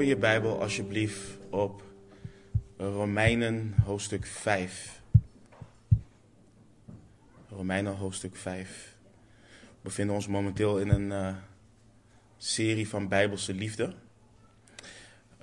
[0.00, 1.20] Open je Bijbel alsjeblieft
[1.50, 1.82] op
[2.76, 5.00] Romeinen hoofdstuk 5.
[7.48, 8.96] Romeinen hoofdstuk 5.
[9.48, 11.36] We bevinden ons momenteel in een uh,
[12.36, 13.94] serie van Bijbelse liefde.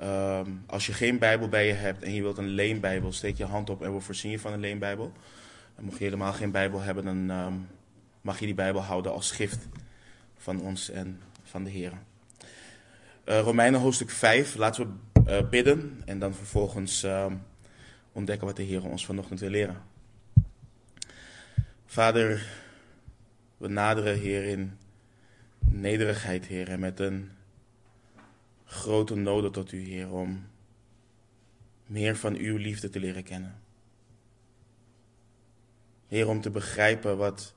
[0.03, 3.45] Um, als je geen Bijbel bij je hebt en je wilt een leenbijbel, steek je
[3.45, 5.11] hand op en we voorzien je van een leenbijbel.
[5.75, 7.67] En mocht je helemaal geen Bijbel hebben, dan um,
[8.21, 9.67] mag je die Bijbel houden als gift
[10.37, 11.93] van ons en van de Heer.
[13.29, 17.25] Uh, Romeinen hoofdstuk 5, laten we uh, bidden en dan vervolgens uh,
[18.11, 19.83] ontdekken wat de Heer ons vanochtend wil leren.
[21.85, 22.47] Vader,
[23.57, 24.77] we naderen Heer in
[25.59, 27.31] nederigheid, Heer, en met een
[28.65, 30.47] grote noden tot U, Heer, om
[31.85, 33.61] meer van Uw liefde te leren kennen.
[36.07, 37.53] Heer, om te begrijpen wat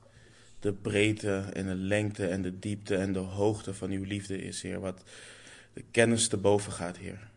[0.59, 4.61] de breedte en de lengte en de diepte en de hoogte van uw liefde is,
[4.61, 4.79] Heer.
[4.79, 5.03] Wat
[5.73, 7.29] de kennis te boven gaat, Heer.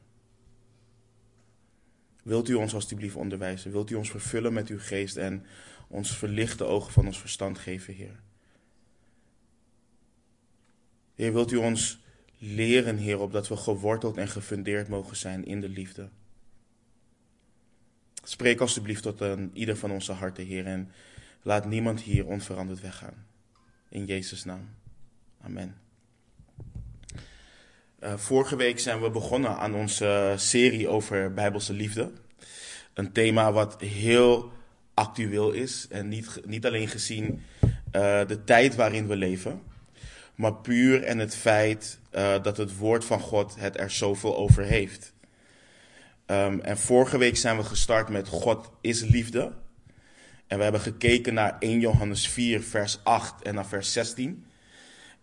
[2.23, 3.71] Wilt u ons alstublieft onderwijzen?
[3.71, 5.47] Wilt u ons vervullen met uw geest en
[5.89, 8.21] ons verlichte ogen van ons verstand geven, Heer?
[11.15, 11.99] Heer, wilt u ons
[12.39, 16.09] leren, Heer, opdat we geworteld en gefundeerd mogen zijn in de liefde?
[18.23, 20.93] Spreek alstublieft tot een, ieder van onze harten, Heer, en
[21.43, 23.27] laat niemand hier onveranderd weggaan.
[23.89, 24.69] In Jezus' naam.
[25.41, 25.84] Amen.
[28.05, 32.11] Uh, vorige week zijn we begonnen aan onze serie over Bijbelse liefde.
[32.95, 34.53] Een thema wat heel
[34.95, 37.71] actueel is en niet, niet alleen gezien uh,
[38.27, 39.63] de tijd waarin we leven,
[40.35, 44.63] maar puur en het feit uh, dat het woord van God het er zoveel over
[44.63, 45.13] heeft.
[46.27, 49.53] Um, en vorige week zijn we gestart met God is liefde.
[50.47, 54.47] En we hebben gekeken naar 1 Johannes 4, vers 8 en naar vers 16.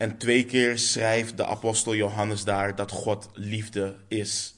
[0.01, 4.55] En twee keer schrijft de apostel Johannes daar dat God liefde is.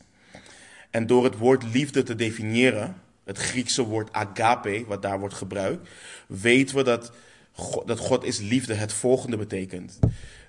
[0.90, 5.90] En door het woord liefde te definiëren, het Griekse woord agape, wat daar wordt gebruikt,
[6.28, 7.12] weten we dat
[7.52, 10.00] God, dat God is liefde het volgende betekent.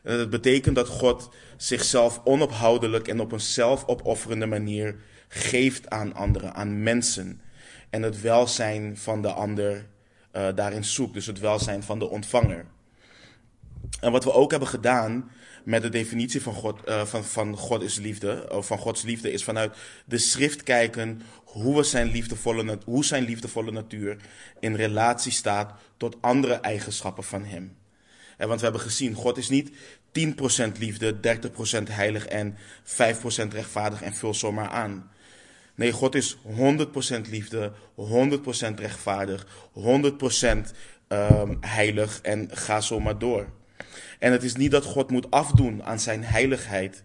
[0.02, 4.96] Het betekent dat God zichzelf onophoudelijk en op een zelfopofferende manier
[5.28, 7.40] geeft aan anderen, aan mensen.
[7.90, 9.86] En het welzijn van de ander
[10.32, 12.64] uh, daarin zoekt, dus het welzijn van de ontvanger.
[14.00, 15.30] En wat we ook hebben gedaan
[15.64, 19.32] met de definitie van God, uh, van, van God is liefde, of van Gods liefde,
[19.32, 24.16] is vanuit de schrift kijken hoe, we zijn liefdevolle, hoe zijn liefdevolle natuur
[24.60, 27.76] in relatie staat tot andere eigenschappen van Hem.
[28.36, 29.70] En want we hebben gezien, God is niet
[30.12, 31.16] 10% liefde,
[31.80, 32.56] 30% heilig en 5%
[33.48, 35.10] rechtvaardig en vul zomaar aan.
[35.74, 36.40] Nee, God is 100%
[37.30, 39.80] liefde, 100% rechtvaardig, 100%
[41.08, 43.48] um, heilig en ga zo maar door.
[44.24, 47.02] En het is niet dat God moet afdoen aan zijn heiligheid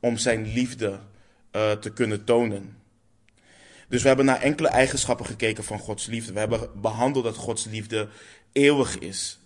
[0.00, 1.00] om zijn liefde
[1.52, 2.76] uh, te kunnen tonen.
[3.88, 6.32] Dus we hebben naar enkele eigenschappen gekeken van Gods liefde.
[6.32, 8.08] We hebben behandeld dat Gods liefde
[8.52, 9.38] eeuwig is.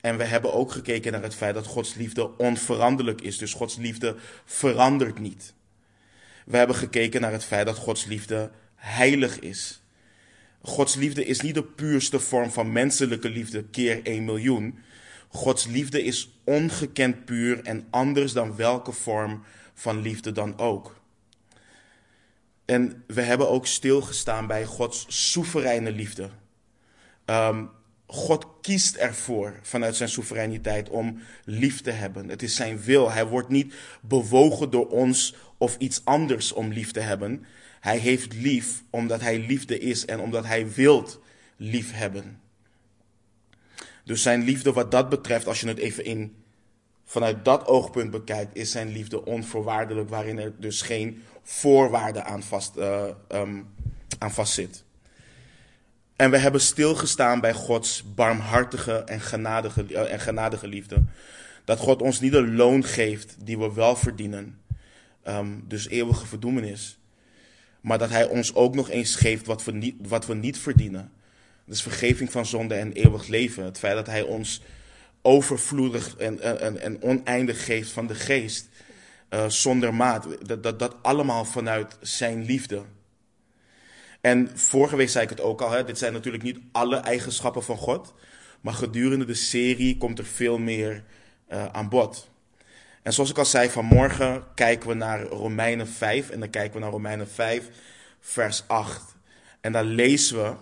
[0.00, 3.38] En we hebben ook gekeken naar het feit dat Gods liefde onveranderlijk is.
[3.38, 5.54] Dus Gods liefde verandert niet.
[6.46, 9.82] We hebben gekeken naar het feit dat Gods liefde heilig is.
[10.60, 14.78] Gods liefde is niet de puurste vorm van menselijke liefde keer 1 miljoen.
[15.28, 19.42] Gods liefde is ongekend puur en anders dan welke vorm
[19.74, 20.96] van liefde dan ook.
[22.64, 26.30] En we hebben ook stilgestaan bij Gods soevereine liefde.
[27.26, 27.70] Um,
[28.06, 32.28] God kiest ervoor vanuit zijn soevereiniteit om lief te hebben.
[32.28, 33.10] Het is zijn wil.
[33.10, 37.46] Hij wordt niet bewogen door ons of iets anders om lief te hebben.
[37.80, 41.20] Hij heeft lief omdat hij liefde is en omdat hij wilt
[41.56, 42.40] lief hebben.
[44.06, 46.36] Dus zijn liefde wat dat betreft, als je het even in,
[47.04, 52.76] vanuit dat oogpunt bekijkt, is zijn liefde onvoorwaardelijk, waarin er dus geen voorwaarden aan vast,
[52.76, 53.66] uh, um,
[54.18, 54.84] aan vast zit.
[56.16, 61.02] En we hebben stilgestaan bij Gods barmhartige en genadige, uh, en genadige liefde.
[61.64, 64.60] Dat God ons niet een loon geeft die we wel verdienen,
[65.28, 66.98] um, dus eeuwige verdoemenis.
[67.80, 71.10] Maar dat Hij ons ook nog eens geeft wat we niet, wat we niet verdienen.
[71.66, 73.64] Dus vergeving van zonde en eeuwig leven.
[73.64, 74.62] Het feit dat Hij ons
[75.22, 78.68] overvloedig en, en, en oneindig geeft van de geest.
[79.30, 80.26] Uh, zonder maat.
[80.62, 82.82] Dat, dat, allemaal vanuit Zijn liefde.
[84.20, 87.62] En vorige week zei ik het ook al, hè, dit zijn natuurlijk niet alle eigenschappen
[87.62, 88.14] van God.
[88.60, 91.04] Maar gedurende de serie komt er veel meer
[91.52, 92.28] uh, aan bod.
[93.02, 96.30] En zoals ik al zei, vanmorgen kijken we naar Romeinen 5.
[96.30, 97.68] En dan kijken we naar Romeinen 5,
[98.20, 99.14] vers 8.
[99.60, 100.54] En daar lezen we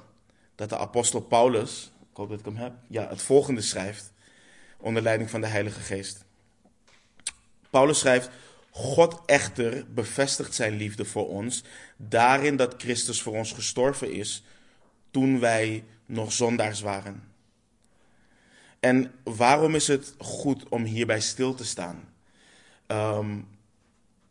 [0.54, 4.12] dat de apostel Paulus, ik hoop dat ik hem heb, ja, het volgende schrijft.
[4.78, 6.24] Onder leiding van de Heilige Geest.
[7.70, 8.30] Paulus schrijft:
[8.70, 11.64] God echter bevestigt zijn liefde voor ons
[11.96, 14.44] daarin dat Christus voor ons gestorven is
[15.10, 17.32] toen wij nog zondaars waren.
[18.80, 22.08] En waarom is het goed om hierbij stil te staan?
[22.86, 23.36] Ehm,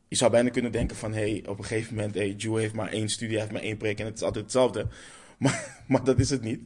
[0.07, 2.91] je zou bijna kunnen denken van, hey, op een gegeven moment, hey, Jew heeft maar
[2.91, 4.87] één studie, heeft maar één preek en het is altijd hetzelfde.
[5.87, 6.61] Maar, dat is het niet.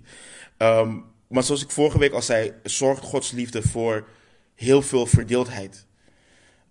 [0.57, 0.97] Ehm,
[1.27, 4.07] maar zoals ik vorige week al zei, zorgt Gods liefde voor
[4.56, 5.85] heel veel verdeeldheid.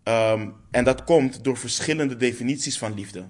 [0.02, 3.28] Ehm, en dat komt door verschillende definities van liefde.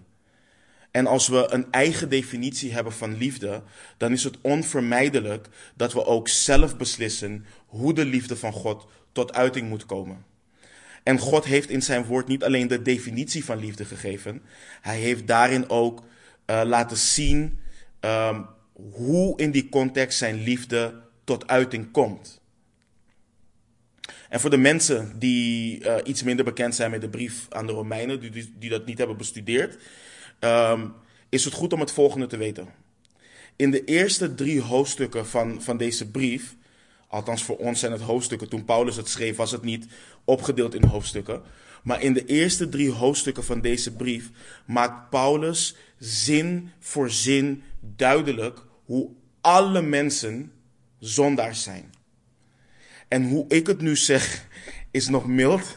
[0.91, 3.63] En als we een eigen definitie hebben van liefde,
[3.97, 9.35] dan is het onvermijdelijk dat we ook zelf beslissen hoe de liefde van God tot
[9.35, 10.25] uiting moet komen.
[11.03, 14.43] En God heeft in zijn woord niet alleen de definitie van liefde gegeven,
[14.81, 16.05] hij heeft daarin ook
[16.47, 17.59] uh, laten zien
[18.01, 18.47] um,
[18.93, 22.41] hoe in die context zijn liefde tot uiting komt.
[24.29, 27.73] En voor de mensen die uh, iets minder bekend zijn met de brief aan de
[27.73, 29.79] Romeinen, die, die, dat niet hebben bestudeerd,
[30.41, 30.93] um,
[31.29, 32.69] is het goed om het volgende te weten.
[33.57, 36.55] In de eerste drie hoofdstukken van, van deze brief,
[37.09, 39.87] althans voor ons zijn het hoofdstukken, toen Paulus het schreef was het niet
[40.25, 41.43] opgedeeld in hoofdstukken,
[41.83, 44.31] maar in de eerste drie hoofdstukken van deze brief
[44.65, 47.63] maakt Paulus zin voor zin
[47.97, 49.11] duidelijk hoe
[49.41, 50.53] alle mensen
[50.99, 51.95] zondaars zijn.
[53.09, 54.47] En hoe ik het nu zeg,
[54.91, 55.77] is nog mild.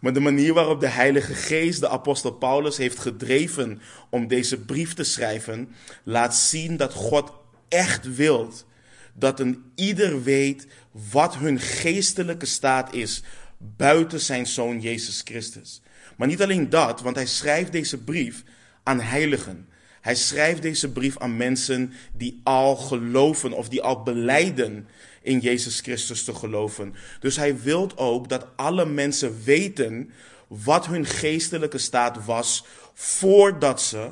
[0.00, 3.80] Maar de manier waarop de Heilige Geest de apostel Paulus heeft gedreven
[4.10, 7.32] om deze brief te schrijven, laat zien dat God
[7.68, 8.66] echt wilt
[9.14, 10.66] dat een ieder weet
[11.10, 13.22] wat hun geestelijke staat is
[13.58, 15.82] buiten zijn zoon Jezus Christus.
[16.16, 18.42] Maar niet alleen dat, want hij schrijft deze brief
[18.82, 19.68] aan heiligen.
[20.02, 24.88] Hij schrijft deze brief aan mensen die al geloven of die al beleiden
[25.22, 26.94] in Jezus Christus te geloven.
[27.20, 30.10] Dus hij wil ook dat alle mensen weten
[30.48, 32.64] wat hun geestelijke staat was
[32.94, 34.10] voordat ze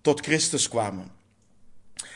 [0.00, 1.10] tot Christus kwamen.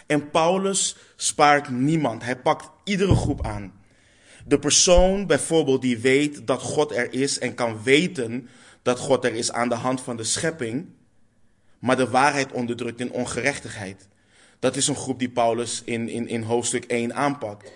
[0.06, 2.23] En Paulus spaart niemand.
[2.23, 3.73] Hij pakt iedere groep aan.
[4.44, 8.49] De persoon bijvoorbeeld die weet dat God er is en kan weten
[8.82, 10.87] dat God er is aan de hand van de schepping,
[11.78, 14.08] maar de waarheid onderdrukt in ongerechtigheid.
[14.58, 17.73] Dat is een groep die Paulus in, in, in hoofdstuk 1 aanpakt.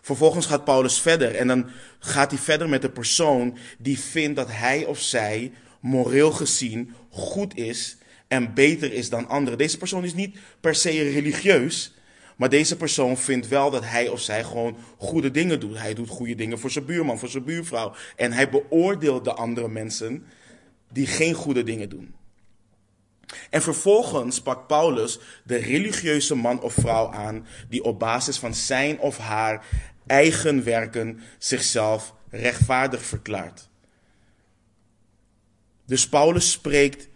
[0.00, 4.48] Vervolgens gaat Paulus verder en dan gaat hij verder met de persoon die vindt dat
[4.50, 7.96] hij of zij moreel gezien goed is
[8.28, 9.58] en beter is dan anderen.
[9.58, 11.94] Deze persoon is niet per se religieus,
[12.36, 15.78] maar deze persoon vindt wel dat hij of zij gewoon goede dingen doet.
[15.78, 17.94] Hij doet goede dingen voor zijn buurman, voor zijn buurvrouw.
[18.16, 20.26] En hij beoordeelt de andere mensen
[20.92, 22.14] die geen goede dingen doen.
[23.50, 28.98] En vervolgens pakt Paulus de religieuze man of vrouw aan die op basis van zijn
[28.98, 29.66] of haar
[30.06, 33.68] eigen werken zichzelf rechtvaardig verklaart.
[35.84, 37.08] Dus Paulus spreekt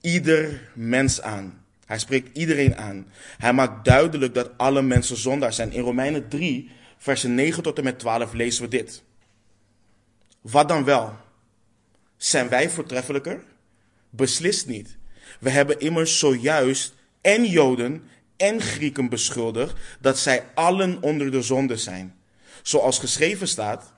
[0.00, 1.64] ieder mens aan.
[1.84, 3.06] Hij spreekt iedereen aan.
[3.38, 5.72] Hij maakt duidelijk dat alle mensen zondaar zijn.
[5.72, 9.02] In Romeinen 3, versen 9 tot en met 12 lezen we dit.
[10.40, 11.16] Wat dan wel?
[12.16, 13.44] Zijn wij voortreffelijker?
[14.10, 14.96] Beslist niet.
[15.40, 18.02] We hebben immers zojuist en Joden
[18.36, 22.14] en Grieken beschuldigd dat zij allen onder de zonde zijn.
[22.62, 23.92] Zoals geschreven staat,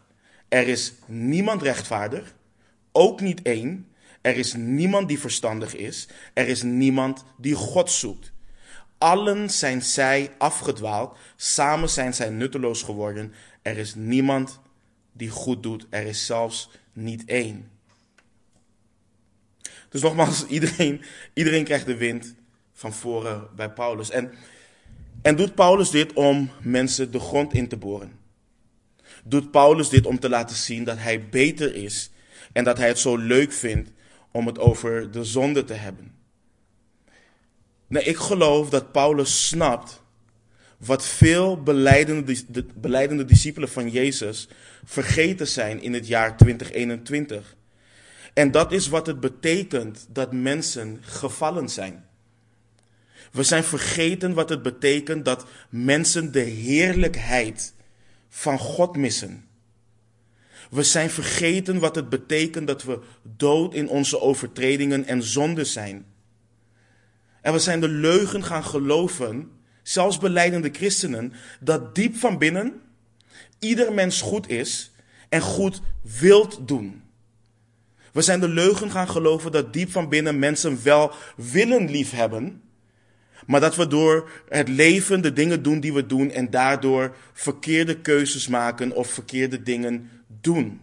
[0.49, 2.35] er is niemand rechtvaardig,
[2.93, 3.87] ook niet één.
[4.21, 6.09] Er is niemand die verstandig is.
[6.35, 8.33] Er is niemand die God zoekt.
[8.99, 11.17] Allen zijn zij afgedwaald.
[11.37, 13.33] Samen zijn zij nutteloos geworden.
[13.63, 14.61] Er is niemand
[15.13, 15.87] die goed doet.
[15.91, 17.71] Er is zelfs niet één.
[19.89, 21.03] Dus nogmaals, iedereen,
[21.33, 22.35] iedereen krijgt de wind
[22.73, 24.11] van voren bij Paulus.
[24.11, 24.33] En,
[25.23, 28.13] en doet Paulus dit om mensen de grond in te boren?
[29.25, 32.11] Doet Paulus dit om te laten zien dat hij beter is
[32.53, 33.91] en dat hij het zo leuk vindt
[34.31, 36.15] om het over de zonde te hebben?
[37.87, 40.03] Nee, ik geloof dat Paulus snapt
[40.79, 44.49] wat veel beleidende, beleidende discipelen van Jezus
[44.85, 47.57] vergeten zijn in het jaar 2021.
[48.39, 52.05] En dat is wat het betekent dat mensen gevallen zijn.
[53.33, 57.75] We zijn vergeten wat het betekent dat mensen de heerlijkheid
[58.29, 59.45] van God missen.
[60.71, 66.07] We zijn vergeten wat het betekent dat we dood in onze overtredingen en zonden zijn.
[67.41, 69.51] En we zijn de leugen gaan geloven,
[69.83, 72.81] zelfs beleidende christenen, dat diep van binnen
[73.59, 74.91] ieder mens goed is
[75.29, 77.07] en goed wilt doen.
[78.13, 82.63] We zijn de leugen gaan geloven dat diep van binnen mensen wel willen liefhebben,
[83.47, 88.01] maar dat we door het leven de dingen doen die we doen en daardoor verkeerde
[88.01, 90.11] keuzes maken of verkeerde dingen
[90.41, 90.81] doen.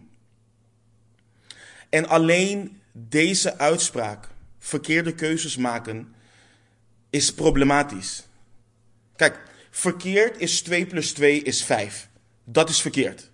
[1.88, 4.28] En alleen deze uitspraak,
[4.58, 6.14] verkeerde keuzes maken,
[7.10, 8.26] is problematisch.
[9.16, 12.08] Kijk, verkeerd is 2 plus 2 is 5.
[12.44, 13.30] Dat is verkeerd.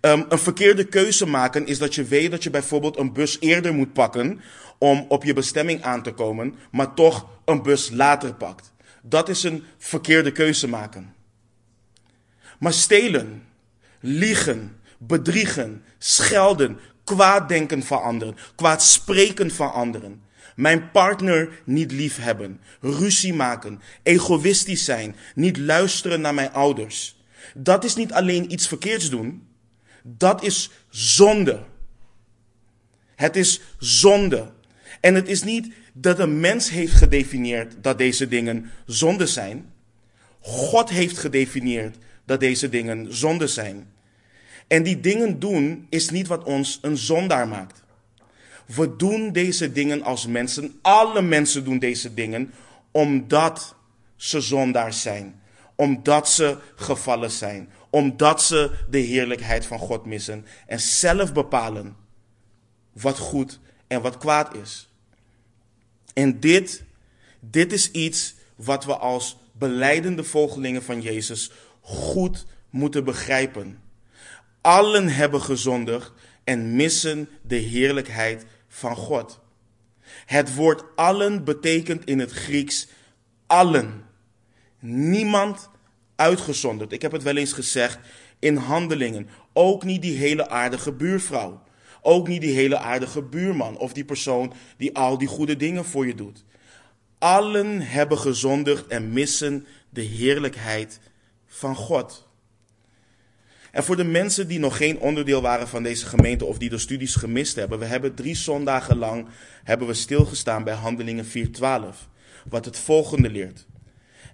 [0.00, 3.74] Um, een verkeerde keuze maken is dat je weet dat je bijvoorbeeld een bus eerder
[3.74, 4.40] moet pakken
[4.78, 8.72] om op je bestemming aan te komen, maar toch een bus later pakt.
[9.02, 11.14] Dat is een verkeerde keuze maken.
[12.58, 13.42] Maar stelen,
[14.00, 20.22] liegen, bedriegen, schelden, kwaad denken van anderen, kwaad spreken van anderen,
[20.56, 27.22] mijn partner niet lief hebben, ruzie maken, egoïstisch zijn, niet luisteren naar mijn ouders.
[27.54, 29.47] Dat is niet alleen iets verkeerds doen,
[30.16, 31.62] dat is zonde.
[33.14, 34.50] Het is zonde.
[35.00, 39.72] En het is niet dat een mens heeft gedefinieerd dat deze dingen zonde zijn.
[40.40, 43.92] God heeft gedefinieerd dat deze dingen zonde zijn.
[44.66, 47.82] En die dingen doen is niet wat ons een zondaar maakt.
[48.66, 50.78] We doen deze dingen als mensen.
[50.82, 52.52] Alle mensen doen deze dingen
[52.90, 53.74] omdat
[54.16, 55.40] ze zondaars zijn.
[55.74, 57.68] Omdat ze gevallen zijn.
[57.90, 60.46] Omdat ze de heerlijkheid van God missen.
[60.66, 61.96] En zelf bepalen
[62.92, 64.88] wat goed en wat kwaad is.
[66.14, 66.84] En dit,
[67.40, 73.80] dit is iets wat we als beleidende volgelingen van Jezus goed moeten begrijpen.
[74.60, 76.12] Allen hebben gezondigd
[76.44, 79.40] en missen de heerlijkheid van God.
[80.26, 82.86] Het woord allen betekent in het Grieks
[83.46, 84.04] allen.
[84.78, 85.70] Niemand
[86.18, 86.92] uitgezonderd.
[86.92, 87.98] Ik heb het wel eens gezegd
[88.38, 89.28] in handelingen.
[89.52, 91.62] Ook niet die hele aardige buurvrouw.
[92.02, 96.06] Ook niet die hele aardige buurman of die persoon die al die goede dingen voor
[96.06, 96.44] je doet.
[97.18, 101.00] Allen hebben gezondigd en missen de heerlijkheid
[101.46, 102.28] van God.
[103.70, 106.78] En voor de mensen die nog geen onderdeel waren van deze gemeente of die de
[106.78, 109.28] studies gemist hebben, we hebben drie zondagen lang
[109.64, 112.08] hebben we stilgestaan bij Handelingen 4:12,
[112.48, 113.66] wat het volgende leert.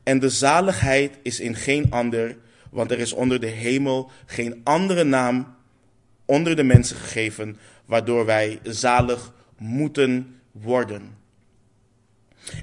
[0.05, 2.37] En de zaligheid is in geen ander,
[2.71, 5.57] want er is onder de hemel geen andere naam
[6.25, 11.17] onder de mensen gegeven, waardoor wij zalig moeten worden.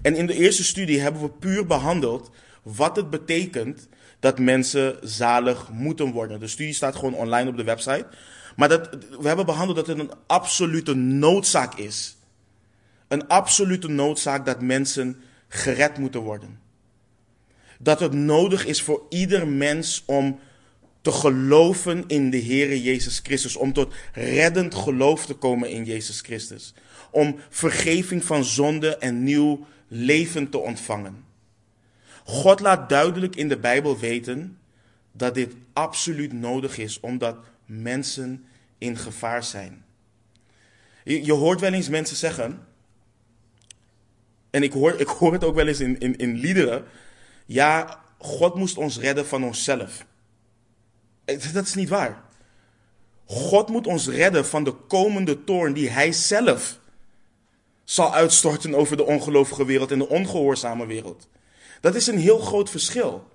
[0.01, 2.31] En in de eerste studie hebben we puur behandeld
[2.63, 3.87] wat het betekent
[4.19, 6.39] dat mensen zalig moeten worden.
[6.39, 8.07] De studie staat gewoon online op de website.
[8.55, 12.17] Maar dat, we hebben behandeld dat het een absolute noodzaak is.
[13.07, 16.59] Een absolute noodzaak dat mensen gered moeten worden.
[17.83, 20.39] Dat het nodig is voor ieder mens om
[21.01, 23.55] te geloven in de Heere Jezus Christus.
[23.55, 26.73] Om tot reddend geloof te komen in Jezus Christus.
[27.11, 31.23] Om vergeving van zonde en nieuw leven te ontvangen.
[32.23, 34.57] God laat duidelijk in de Bijbel weten
[35.11, 38.45] dat dit absoluut nodig is, omdat mensen
[38.77, 39.83] in gevaar zijn.
[41.03, 42.59] Je, je hoort wel eens mensen zeggen,
[44.49, 46.83] en ik hoor, ik hoor het ook wel eens in, in, in liederen,
[47.51, 50.05] ja, God moest ons redden van onszelf.
[51.25, 52.23] Eh, dat is niet waar.
[53.25, 56.79] God moet ons redden van de komende toorn die Hij zelf
[57.83, 61.27] zal uitstorten over de ongelovige wereld en de ongehoorzame wereld.
[61.81, 63.27] Dat is een heel groot verschil.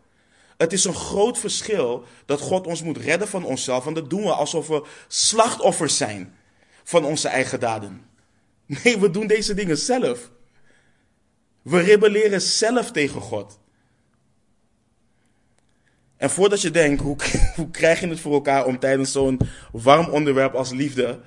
[0.57, 3.87] Het is een groot verschil dat God ons moet redden van onszelf.
[3.87, 6.37] En dat doen we alsof we slachtoffers zijn
[6.85, 8.05] van onze eigen daden.
[8.67, 10.31] Nee, we doen deze dingen zelf.
[11.63, 13.59] We rebelleren zelf tegen God.
[16.27, 17.17] En voordat je denkt, hoe,
[17.57, 19.41] hoe krijg je het voor elkaar om tijdens zo'n
[19.73, 21.21] warm onderwerp als liefde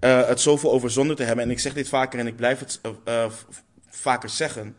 [0.00, 1.44] uh, het zoveel over zonde te hebben?
[1.44, 3.30] En ik zeg dit vaker en ik blijf het uh, uh,
[3.88, 4.76] vaker zeggen.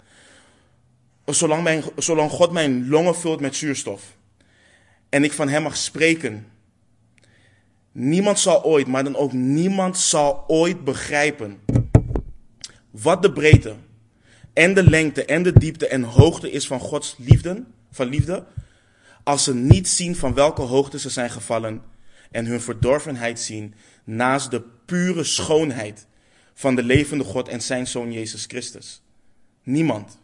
[1.26, 4.02] Zolang, mijn, zolang God mijn longen vult met zuurstof
[5.10, 6.48] en ik van Hem mag spreken,
[7.92, 11.60] niemand zal ooit, maar dan ook niemand zal ooit begrijpen
[12.92, 13.76] wat de breedte
[14.54, 18.46] en de lengte en de diepte en hoogte is van Gods liefde, van liefde,
[19.26, 21.82] als ze niet zien van welke hoogte ze zijn gevallen
[22.32, 26.08] en hun verdorvenheid zien naast de pure schoonheid
[26.54, 29.02] van de levende God en zijn Zoon Jezus Christus.
[29.64, 30.18] Niemand.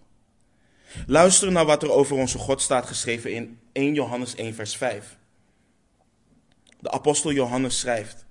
[1.06, 5.18] Luister naar wat er over onze God staat geschreven in 1 Johannes 1, vers 5.
[6.80, 8.26] De apostel Johannes schrijft.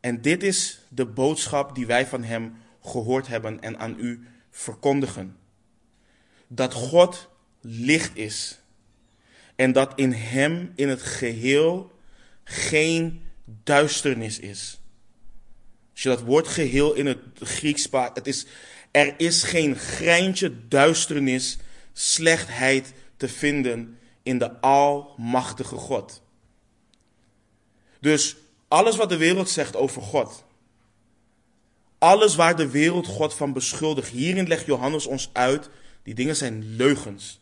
[0.00, 5.36] En dit is de boodschap die wij van hem gehoord hebben en aan u verkondigen.
[6.46, 7.28] Dat God
[7.60, 8.60] licht is
[9.58, 11.92] en dat in hem in het geheel
[12.44, 14.80] geen duisternis is.
[15.92, 18.46] Als je dat woord geheel in het Grieks spaart, het is
[18.90, 21.58] er is geen greintje duisternis,
[21.92, 26.22] slechtheid te vinden in de Almachtige God.
[28.00, 28.36] Dus
[28.68, 30.44] alles wat de wereld zegt over God,
[31.98, 34.08] Alles waar de wereld God van beschuldigt.
[34.10, 35.68] Hierin legt Johannes ons uit.
[36.02, 37.40] Die dingen zijn leugens.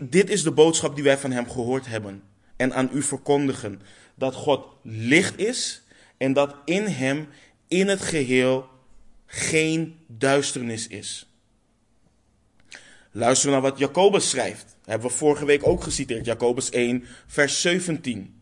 [0.00, 2.22] Dit is de boodschap die wij van hem gehoord hebben.
[2.56, 3.80] En aan u verkondigen.
[4.14, 5.82] Dat God licht is.
[6.16, 7.28] En dat in hem
[7.68, 8.68] in het geheel
[9.26, 11.30] geen duisternis is.
[13.10, 14.76] Luister naar wat Jacobus schrijft.
[14.84, 16.24] Hebben we vorige week ook geciteerd.
[16.24, 18.40] Jacobus 1, vers 17.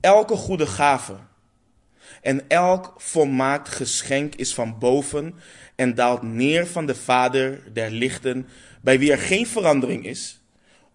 [0.00, 1.16] Elke goede gave
[2.22, 5.34] en elk volmaakt geschenk is van boven
[5.74, 8.48] en daalt neer van de Vader der lichten,
[8.80, 10.40] bij wie er geen verandering is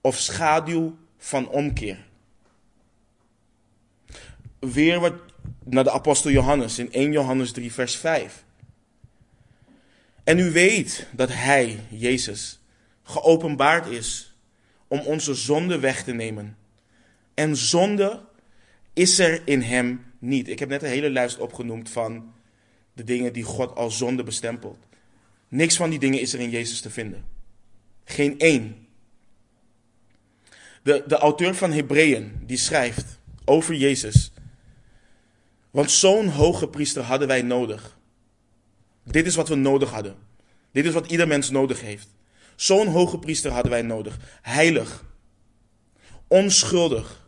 [0.01, 2.05] of schaduw van omkeer.
[4.59, 5.13] Weer wat
[5.63, 8.43] naar de apostel Johannes in 1 Johannes 3, vers 5.
[10.23, 12.59] En u weet dat Hij, Jezus,
[13.03, 14.35] geopenbaard is
[14.87, 16.57] om onze zonde weg te nemen.
[17.33, 18.21] En zonde
[18.93, 20.47] is er in Hem niet.
[20.47, 22.33] Ik heb net een hele lijst opgenoemd van
[22.93, 24.77] de dingen die God als zonde bestempelt.
[25.47, 27.34] Niks van die dingen is er in Jezus te vinden.
[28.05, 28.87] Geen één.
[30.83, 34.31] De, de auteur van Hebreeën, die schrijft over Jezus.
[35.71, 37.97] Want zo'n hoge priester hadden wij nodig.
[39.03, 40.15] Dit is wat we nodig hadden.
[40.71, 42.07] Dit is wat ieder mens nodig heeft.
[42.55, 44.17] Zo'n hoge priester hadden wij nodig.
[44.41, 45.03] Heilig,
[46.27, 47.27] onschuldig,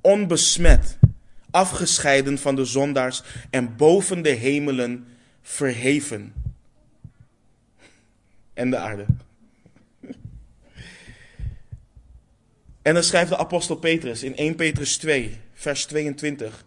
[0.00, 0.98] onbesmet,
[1.50, 5.06] afgescheiden van de zondaars en boven de hemelen
[5.42, 6.34] verheven.
[8.54, 9.06] En de aarde.
[12.86, 16.64] En dan schrijft de apostel Petrus in 1 Petrus 2, vers 22,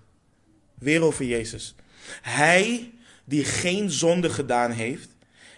[0.80, 1.76] weer over Jezus.
[2.22, 2.92] Hij
[3.26, 5.10] die geen zonde gedaan heeft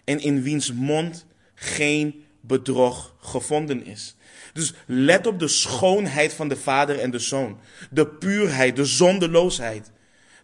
[0.03, 1.25] en in wiens mond
[1.56, 4.15] geen bedrog gevonden is.
[4.53, 7.60] Dus let op de schoonheid van de Vader en de Zoon.
[7.89, 9.91] De puurheid, de zondeloosheid,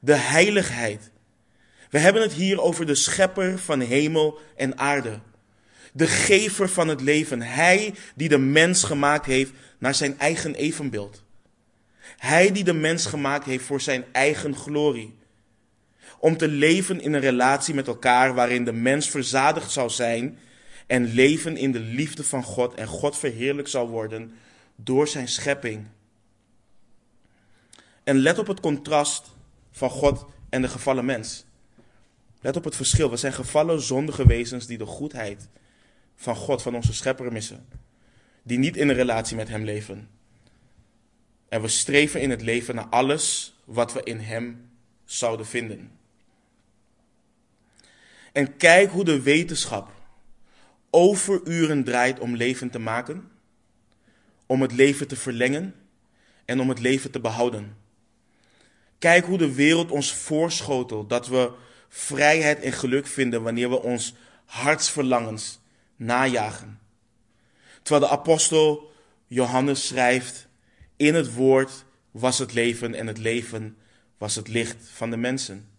[0.02, 1.12] de heiligheid.
[1.90, 5.20] We hebben het hier over de schepper van hemel en aarde.
[5.94, 7.42] De gever van het leven.
[7.42, 11.24] Hij die de mens gemaakt heeft naar zijn eigen evenbeeld.
[12.18, 15.18] Hij die de mens gemaakt heeft voor zijn eigen glorie.
[16.20, 20.38] Om te leven in een relatie met elkaar waarin de mens verzadigd zou zijn
[20.88, 24.32] en leven in de liefde van God en God verheerlijk zal worden
[24.76, 25.86] door zijn schepping.
[28.04, 29.32] En let op het contrast
[29.72, 31.46] van God en de gevallen mens.
[32.42, 33.10] Let op het verschil.
[33.10, 35.48] We zijn gevallen zondige wezens die de goedheid
[36.16, 37.66] van God, van onze schepper missen.
[38.48, 40.10] Die niet in een relatie met Hem leven.
[41.50, 44.70] En we streven in het leven naar alles wat we in Hem
[45.06, 45.92] zouden vinden.
[48.32, 49.92] En kijk hoe de wetenschap
[50.90, 53.32] overuren draait om leven te maken,
[54.46, 55.76] om het leven te verlengen
[56.46, 57.78] en om het leven te behouden.
[59.00, 61.52] Kijk hoe de wereld ons voorschotelt dat we
[61.90, 64.14] vrijheid en geluk vinden wanneer we ons
[64.46, 65.60] hartsverlangens
[65.96, 66.80] najagen.
[67.88, 68.92] Terwijl de apostel
[69.28, 70.48] Johannes schrijft,
[70.96, 73.78] in het woord was het leven en het leven
[74.18, 75.70] was het licht van de mensen.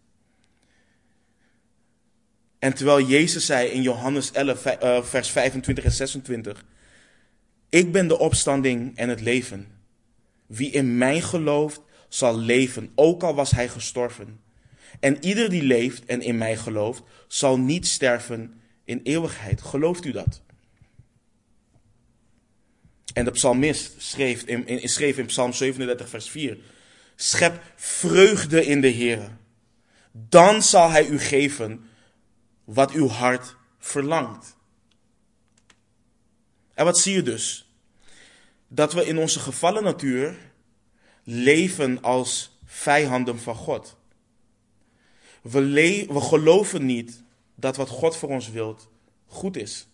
[2.59, 6.65] En terwijl Jezus zei in Johannes 11, eh, vers 25 en 26,
[7.69, 9.67] ik ben de opstanding en het leven.
[10.47, 14.41] Wie in mij gelooft, zal leven, ook al was hij gestorven.
[15.01, 19.63] En ieder die leeft en in mij gelooft, zal niet sterven in eeuwigheid.
[19.63, 20.43] Gelooft u dat?
[23.13, 26.59] En de psalmist schreef in, in, schreef in Psalm 37, vers 4:
[27.17, 29.37] Schep vreugde in de Heer.
[30.13, 31.89] Dan zal hij u geven
[32.65, 34.57] wat uw hart verlangt.
[36.75, 37.73] En wat zie je dus?
[38.69, 40.37] Dat we in onze gevallen natuur
[41.25, 43.97] leven als vijanden van God.
[45.43, 47.23] We, we geloven niet
[47.55, 48.89] dat wat God voor ons wilt
[49.27, 49.87] goed is.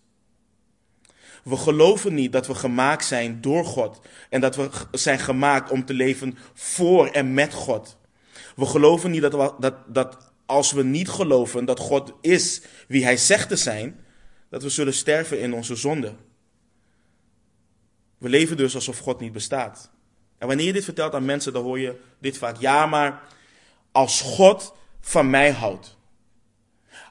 [1.45, 5.85] We geloven niet dat we gemaakt zijn door God en dat we zijn gemaakt om
[5.85, 7.97] te leven voor en met God.
[8.57, 13.05] We geloven niet dat, we, dat, dat als we niet geloven dat God is wie
[13.05, 14.05] Hij zegt te zijn,
[14.49, 16.15] dat we zullen sterven in onze zonde.
[18.19, 19.91] We leven dus alsof God niet bestaat.
[20.39, 22.57] En wanneer je dit vertelt aan mensen, dan hoor je dit vaak.
[22.57, 23.23] Ja, maar
[23.93, 25.97] als God van mij houdt.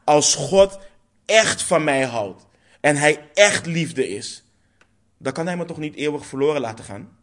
[0.04, 0.80] Als God
[1.26, 2.46] echt van mij houdt.
[2.84, 4.43] En Hij echt liefde is.
[5.17, 7.17] Dan kan Hij me toch niet eeuwig verloren laten gaan.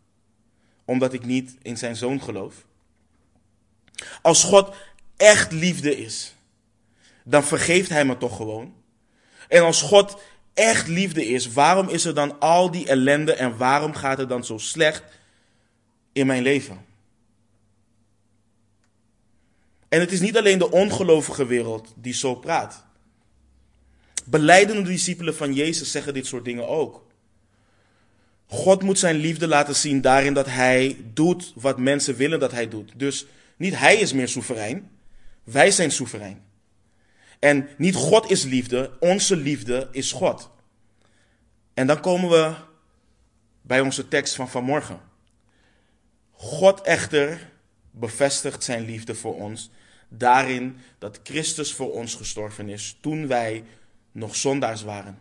[0.85, 2.65] Omdat ik niet in zijn zoon geloof.
[4.23, 4.75] Als God
[5.17, 6.35] echt liefde is,
[7.25, 8.75] dan vergeeft Hij me toch gewoon.
[9.49, 10.21] En als God
[10.55, 14.45] echt liefde is, waarom is er dan al die ellende en waarom gaat het dan
[14.45, 15.03] zo slecht
[16.13, 16.85] in mijn leven?
[19.89, 22.89] En het is niet alleen de ongelovige wereld die zo praat.
[24.31, 27.07] Beleidende discipelen van Jezus zeggen dit soort dingen ook.
[28.47, 32.69] God moet zijn liefde laten zien daarin dat hij doet wat mensen willen dat hij
[32.69, 32.93] doet.
[32.97, 34.91] Dus niet hij is meer soeverein,
[35.45, 36.43] wij zijn soeverein.
[37.39, 40.51] En niet God is liefde, onze liefde is God.
[41.75, 42.55] En dan komen we
[43.63, 45.01] bij onze tekst van vanmorgen.
[46.31, 47.51] God echter
[47.91, 49.71] bevestigt zijn liefde voor ons
[50.09, 53.65] daarin dat Christus voor ons gestorven is toen wij
[54.13, 55.19] nog zondaars waren.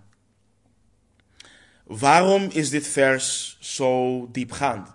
[1.84, 4.90] Waarom is dit vers zo diepgaand?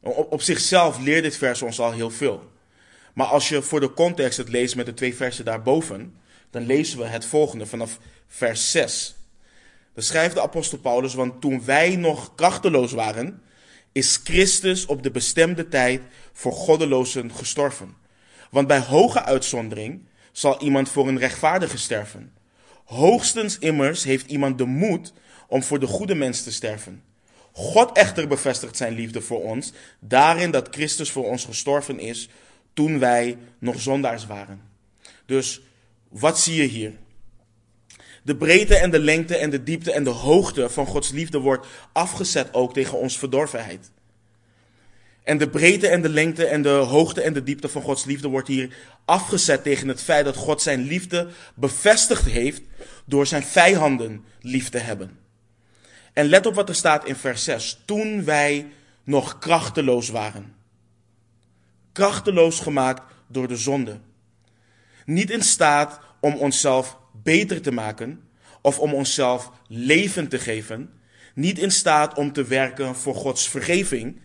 [0.00, 2.52] Op, op zichzelf leert dit vers ons al heel veel.
[3.14, 6.14] Maar als je voor de context het leest met de twee versen daarboven,
[6.50, 9.16] dan lezen we het volgende vanaf vers 6.
[9.94, 13.42] Dan schrijft de apostel Paulus, want toen wij nog krachteloos waren,
[13.92, 17.96] is Christus op de bestemde tijd voor goddelozen gestorven.
[18.50, 22.32] Want bij hoge uitzondering zal iemand voor een rechtvaardige sterven.
[22.88, 25.12] Hoogstens immers heeft iemand de moed
[25.48, 27.02] om voor de goede mens te sterven.
[27.52, 32.28] God echter bevestigt zijn liefde voor ons, daarin dat Christus voor ons gestorven is
[32.72, 34.62] toen wij nog zondaars waren.
[35.26, 35.60] Dus
[36.08, 36.92] wat zie je hier?
[38.22, 41.66] De breedte en de lengte en de diepte en de hoogte van Gods liefde wordt
[41.92, 43.90] afgezet ook tegen ons verdorvenheid.
[45.28, 48.28] En de breedte en de lengte en de hoogte en de diepte van Gods liefde
[48.28, 52.62] wordt hier afgezet tegen het feit dat God zijn liefde bevestigd heeft
[53.04, 55.18] door zijn vijanden lief te hebben.
[56.12, 57.82] En let op wat er staat in vers 6.
[57.84, 58.66] Toen wij
[59.04, 60.54] nog krachteloos waren.
[61.92, 64.00] Krachteloos gemaakt door de zonde.
[65.04, 68.28] Niet in staat om onszelf beter te maken
[68.62, 70.90] of om onszelf leven te geven.
[71.34, 74.20] Niet in staat om te werken voor Gods vergeving.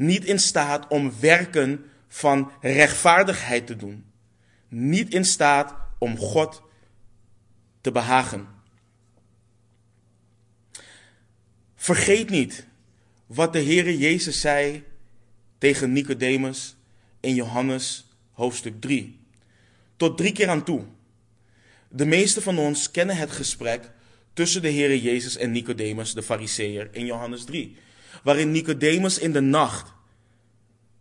[0.00, 4.04] Niet in staat om werken van rechtvaardigheid te doen.
[4.68, 6.62] Niet in staat om God
[7.80, 8.48] te behagen.
[11.74, 12.66] Vergeet niet
[13.26, 14.84] wat de Heere Jezus zei
[15.58, 16.76] tegen Nicodemus
[17.20, 19.18] in Johannes hoofdstuk 3.
[19.96, 20.84] Tot drie keer aan toe.
[21.88, 23.90] De meeste van ons kennen het gesprek
[24.32, 27.76] tussen de Heere Jezus en Nicodemus, de Fariseer, in Johannes 3.
[28.22, 29.92] Waarin Nicodemus in de nacht,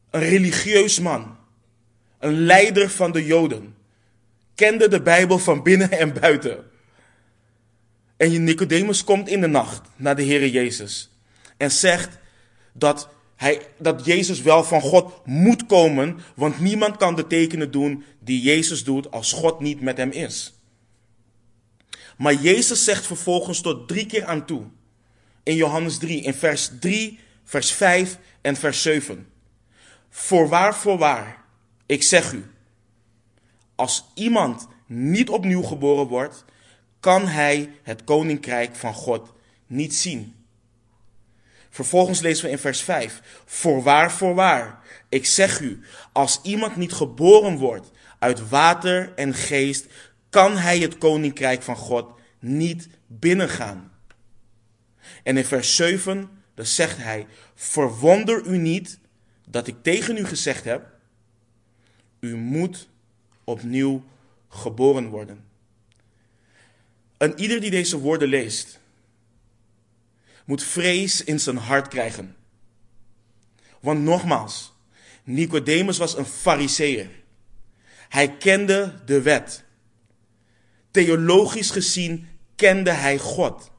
[0.09, 1.37] een religieus man,
[2.19, 3.75] een leider van de Joden,
[4.55, 6.63] kende de Bijbel van binnen en buiten.
[8.17, 11.09] En Nicodemus komt in de nacht naar de Heere Jezus
[11.57, 12.17] en zegt
[12.73, 18.03] dat, hij, dat Jezus wel van God moet komen, want niemand kan de tekenen doen
[18.19, 20.53] die Jezus doet als God niet met hem is.
[22.17, 24.63] Maar Jezus zegt vervolgens tot drie keer aan toe.
[25.43, 29.27] In Johannes 3, in vers 3, vers 5 en vers 7.
[30.09, 31.43] Voorwaar, voorwaar,
[31.85, 32.45] ik zeg u,
[33.75, 36.45] als iemand niet opnieuw geboren wordt,
[36.99, 39.33] kan hij het koninkrijk van God
[39.67, 40.35] niet zien.
[41.69, 43.21] Vervolgens lezen we in vers 5.
[43.45, 45.79] Voorwaar, voorwaar, ik zeg u,
[46.11, 49.85] als iemand niet geboren wordt uit water en geest,
[50.29, 53.91] kan hij het koninkrijk van God niet binnengaan.
[55.23, 58.99] En in vers 7, dan zegt hij, verwonder u niet
[59.47, 60.87] dat ik tegen u gezegd heb,
[62.19, 62.87] u moet
[63.43, 64.03] opnieuw
[64.49, 65.43] geboren worden.
[67.17, 68.79] En ieder die deze woorden leest,
[70.45, 72.35] moet vrees in zijn hart krijgen.
[73.79, 74.73] Want nogmaals,
[75.23, 77.09] Nicodemus was een fariseer.
[78.09, 79.63] Hij kende de wet.
[80.91, 83.71] Theologisch gezien kende hij God.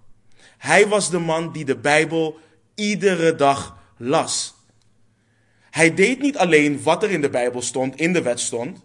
[0.61, 2.39] Hij was de man die de Bijbel
[2.75, 4.55] iedere dag las.
[5.71, 8.85] Hij deed niet alleen wat er in de Bijbel stond, in de wet stond.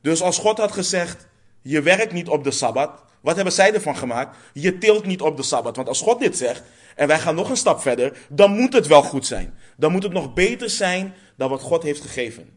[0.00, 1.26] Dus als God had gezegd,
[1.62, 4.36] je werkt niet op de Sabbat, wat hebben zij ervan gemaakt?
[4.52, 5.76] Je tilt niet op de Sabbat.
[5.76, 6.62] Want als God dit zegt,
[6.96, 9.54] en wij gaan nog een stap verder, dan moet het wel goed zijn.
[9.76, 12.50] Dan moet het nog beter zijn dan wat God heeft gegeven.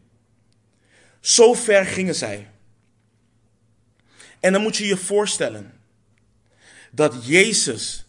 [1.20, 2.50] Zo ver gingen zij.
[4.40, 5.72] En dan moet je je voorstellen
[6.90, 8.05] dat Jezus,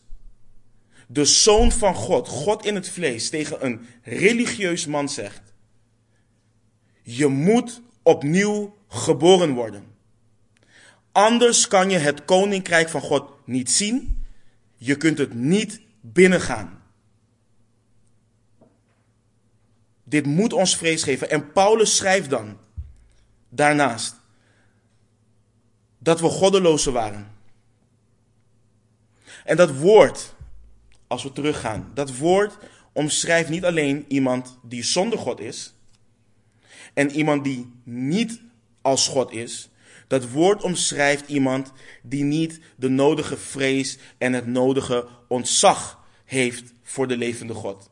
[1.07, 5.53] de zoon van God, God in het vlees, tegen een religieus man zegt:
[7.01, 9.95] Je moet opnieuw geboren worden.
[11.11, 14.25] Anders kan je het koninkrijk van God niet zien.
[14.75, 16.81] Je kunt het niet binnengaan.
[20.03, 21.29] Dit moet ons vrees geven.
[21.29, 22.57] En Paulus schrijft dan
[23.49, 24.15] daarnaast
[25.97, 27.35] dat we goddelozen waren.
[29.43, 30.35] En dat woord,
[31.07, 32.57] als we teruggaan, dat woord
[32.91, 35.73] omschrijft niet alleen iemand die zonder God is
[36.93, 38.41] en iemand die niet
[38.81, 39.69] als God is.
[40.07, 47.07] Dat woord omschrijft iemand die niet de nodige vrees en het nodige ontzag heeft voor
[47.07, 47.89] de levende God.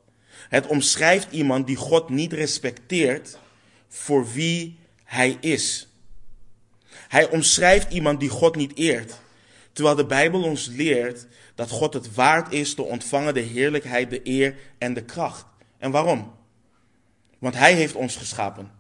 [0.50, 3.38] Het omschrijft iemand die God niet respecteert
[3.88, 5.88] voor wie hij is.
[7.08, 9.20] Hij omschrijft iemand die God niet eert.
[9.72, 14.22] Terwijl de Bijbel ons leert dat God het waard is te ontvangen de heerlijkheid, de
[14.24, 15.46] eer en de kracht.
[15.78, 16.36] En waarom?
[17.40, 18.72] Want Hij heeft ons geschapen.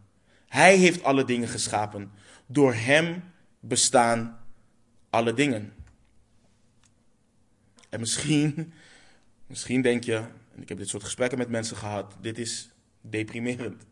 [0.48, 2.12] Hij heeft alle dingen geschapen.
[2.46, 3.24] Door Hem
[3.60, 4.40] bestaan
[5.10, 5.74] alle dingen.
[7.90, 8.74] En misschien,
[9.48, 10.16] misschien denk je,
[10.56, 12.70] en ik heb dit soort gesprekken met mensen gehad, dit is
[13.02, 13.86] deprimerend.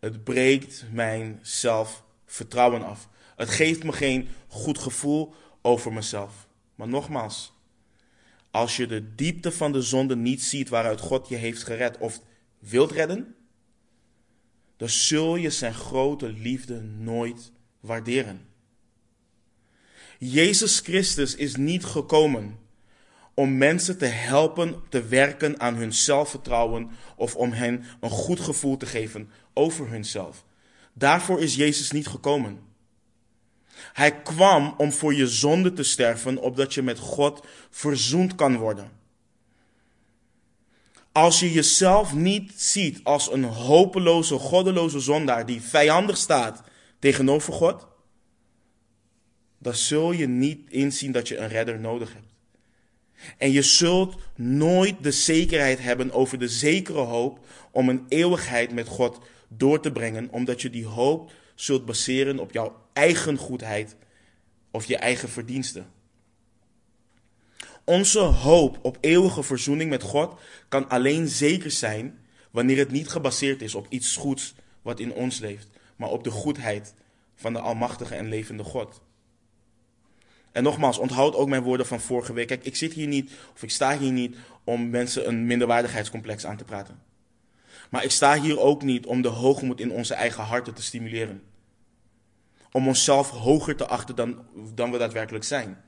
[0.00, 3.08] Het breekt mijn zelfvertrouwen af.
[3.36, 6.48] Het geeft me geen goed gevoel over mezelf.
[6.74, 7.52] Maar nogmaals,
[8.50, 12.20] als je de diepte van de zonde niet ziet waaruit God je heeft gered of
[12.58, 13.34] wilt redden,
[14.76, 18.48] dan zul je zijn grote liefde nooit waarderen.
[20.18, 22.58] Jezus Christus is niet gekomen
[23.34, 28.76] om mensen te helpen te werken aan hun zelfvertrouwen of om hen een goed gevoel
[28.76, 30.44] te geven over hunzelf.
[30.92, 32.69] Daarvoor is Jezus niet gekomen.
[33.92, 38.90] Hij kwam om voor je zonde te sterven, opdat je met God verzoend kan worden.
[41.12, 46.62] Als je jezelf niet ziet als een hopeloze, goddeloze zondaar die vijandig staat
[46.98, 47.86] tegenover God,
[49.58, 52.28] dan zul je niet inzien dat je een redder nodig hebt.
[53.38, 58.88] En je zult nooit de zekerheid hebben over de zekere hoop om een eeuwigheid met
[58.88, 63.96] God door te brengen, omdat je die hoop zult baseren op jouw eigen goedheid
[64.70, 65.86] of je eigen verdiensten.
[67.84, 72.18] Onze hoop op eeuwige verzoening met God kan alleen zeker zijn
[72.50, 76.30] wanneer het niet gebaseerd is op iets goeds wat in ons leeft, maar op de
[76.30, 76.94] goedheid
[77.34, 79.00] van de Almachtige en levende God.
[80.52, 82.46] En nogmaals, onthoud ook mijn woorden van vorige week.
[82.46, 86.56] Kijk, ik zit hier niet, of ik sta hier niet om mensen een minderwaardigheidscomplex aan
[86.56, 87.02] te praten.
[87.90, 91.42] Maar ik sta hier ook niet om de hoogmoed in onze eigen harten te stimuleren.
[92.72, 95.82] Om onszelf hoger te achten dan, dan we daadwerkelijk zijn.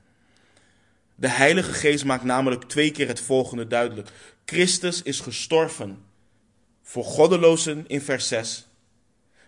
[1.14, 4.08] De Heilige Geest maakt namelijk twee keer het volgende duidelijk.
[4.44, 6.04] Christus is gestorven
[6.82, 8.68] voor goddelozen in vers 6.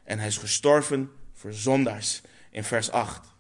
[0.05, 2.21] En hij is gestorven voor zondaars
[2.51, 3.33] in vers 8.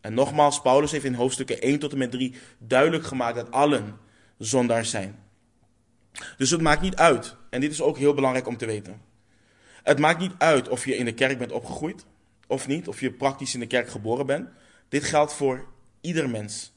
[0.00, 3.98] En nogmaals, Paulus heeft in hoofdstukken 1 tot en met 3 duidelijk gemaakt dat allen
[4.38, 5.18] zondaars zijn.
[6.36, 9.00] Dus het maakt niet uit, en dit is ook heel belangrijk om te weten.
[9.82, 12.04] Het maakt niet uit of je in de kerk bent opgegroeid
[12.46, 14.48] of niet, of je praktisch in de kerk geboren bent.
[14.88, 15.66] Dit geldt voor
[16.00, 16.72] ieder mens.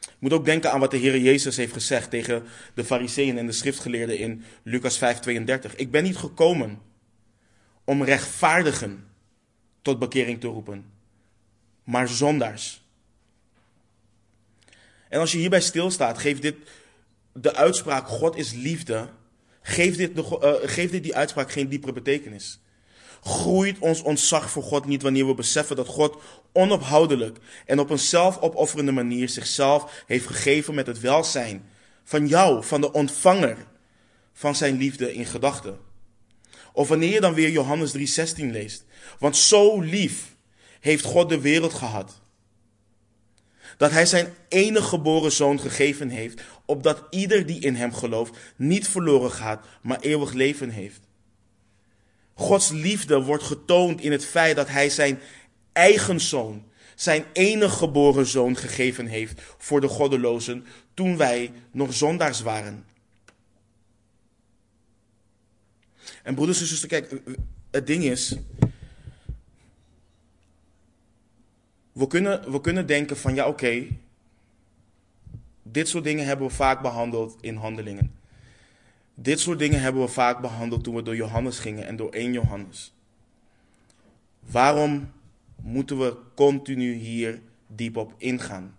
[0.00, 3.46] Je moet ook denken aan wat de Heer Jezus heeft gezegd tegen de fariseeën en
[3.46, 5.76] de schriftgeleerden in Lucas 5:32.
[5.76, 6.78] Ik ben niet gekomen
[7.84, 9.06] om rechtvaardigen
[9.82, 10.84] tot bekering te roepen,
[11.84, 12.82] maar zondaars.
[15.08, 16.56] En als je hierbij stilstaat, geeft dit
[17.32, 19.08] de uitspraak God is liefde,
[19.62, 22.60] geeft dit, de, uh, geeft dit die uitspraak geen diepere betekenis.
[23.22, 26.16] Groeit ons ontzag voor God niet wanneer we beseffen dat God
[26.52, 31.68] onophoudelijk en op een zelfopofferende manier zichzelf heeft gegeven met het welzijn
[32.04, 33.56] van jou, van de ontvanger
[34.32, 35.78] van zijn liefde in gedachten.
[36.72, 38.84] Of wanneer je dan weer Johannes 3:16 leest.
[39.18, 40.36] Want zo lief
[40.80, 42.20] heeft God de wereld gehad.
[43.76, 48.88] Dat hij zijn enige geboren zoon gegeven heeft, opdat ieder die in hem gelooft niet
[48.88, 51.00] verloren gaat, maar eeuwig leven heeft.
[52.40, 55.20] Gods liefde wordt getoond in het feit dat hij zijn
[55.72, 62.40] eigen zoon, zijn enige geboren zoon gegeven heeft voor de goddelozen toen wij nog zondaars
[62.40, 62.84] waren.
[66.22, 67.20] En broeders en zusters, kijk,
[67.70, 68.36] het ding is,
[71.92, 73.86] we kunnen, we kunnen denken van ja oké,
[75.62, 78.19] dit soort dingen hebben we vaak behandeld in handelingen.
[79.22, 82.32] Dit soort dingen hebben we vaak behandeld toen we door Johannes gingen en door 1
[82.32, 82.94] Johannes.
[84.40, 85.10] Waarom
[85.62, 88.78] moeten we continu hier diep op ingaan?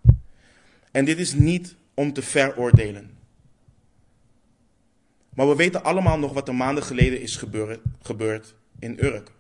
[0.92, 3.18] En dit is niet om te veroordelen.
[5.30, 9.32] Maar we weten allemaal nog wat er maanden geleden is gebeurd, gebeurd in Urk.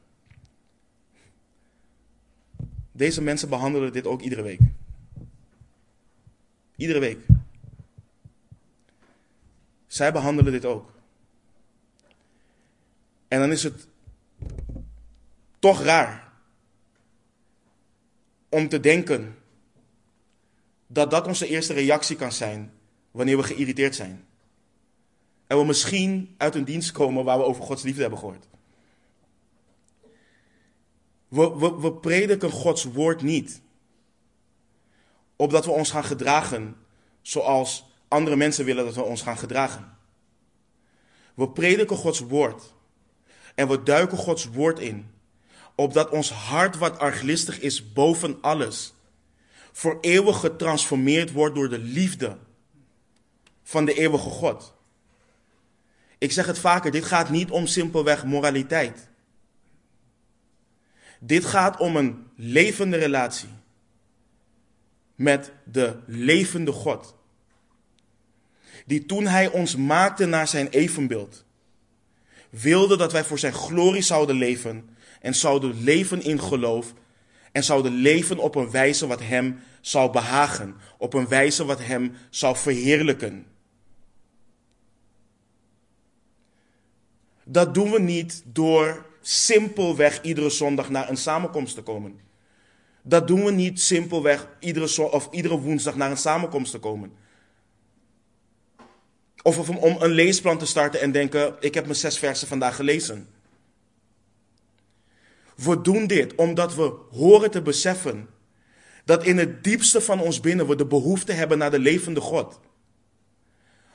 [2.92, 4.62] Deze mensen behandelen dit ook iedere week.
[6.76, 7.20] Iedere week.
[9.91, 10.91] Zij behandelen dit ook.
[13.27, 13.88] En dan is het
[15.60, 16.32] toch raar
[18.49, 19.38] om te denken
[20.88, 22.73] dat dat onze eerste reactie kan zijn
[23.12, 24.25] wanneer we geïrriteerd zijn.
[25.47, 28.47] En we misschien uit een dienst komen waar we over Gods liefde hebben gehoord.
[31.27, 33.62] We, we, we prediken Gods woord niet.
[35.36, 36.77] Opdat we ons gaan gedragen
[37.21, 39.97] zoals andere mensen willen dat we ons gaan gedragen.
[41.34, 42.74] We prediken Gods woord.
[43.56, 45.12] En we duiken Gods woord in.
[45.76, 48.93] Opdat ons hart wat arglistig is boven alles.
[49.71, 52.38] Voor eeuwig getransformeerd wordt door de liefde
[53.63, 54.74] van de eeuwige God.
[56.17, 59.10] Ik zeg het vaker, dit gaat niet om simpelweg moraliteit.
[61.19, 63.50] Dit gaat om een levende relatie
[65.15, 67.15] met de levende God.
[68.91, 71.45] Die toen Hij ons maakte naar Zijn evenbeeld,
[72.49, 74.89] wilde dat wij voor Zijn glorie zouden leven
[75.21, 76.93] en zouden leven in geloof
[77.51, 82.13] en zouden leven op een wijze wat Hem zou behagen, op een wijze wat Hem
[82.30, 83.45] zou verheerlijken.
[87.43, 92.19] Dat doen we niet door simpelweg iedere zondag naar een samenkomst te komen.
[93.01, 97.21] Dat doen we niet simpelweg iedere, of iedere woensdag naar een samenkomst te komen.
[99.41, 103.27] Of om een leesplan te starten en denken: ik heb mijn zes versen vandaag gelezen.
[105.56, 108.30] We doen dit omdat we horen te beseffen
[109.06, 112.60] dat in het diepste van ons binnen we de behoefte hebben naar de levende God.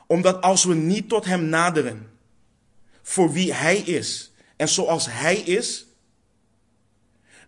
[0.06, 2.10] Omdat als we niet tot Hem naderen,
[3.02, 5.86] voor wie Hij is en zoals Hij is,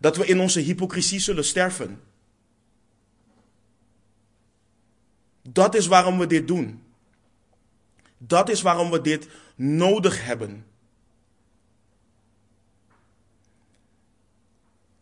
[0.01, 2.01] dat we in onze hypocrisie zullen sterven.
[5.43, 6.88] Dat is waarom we dit doen.
[8.19, 10.67] Dat is waarom we dit nodig hebben.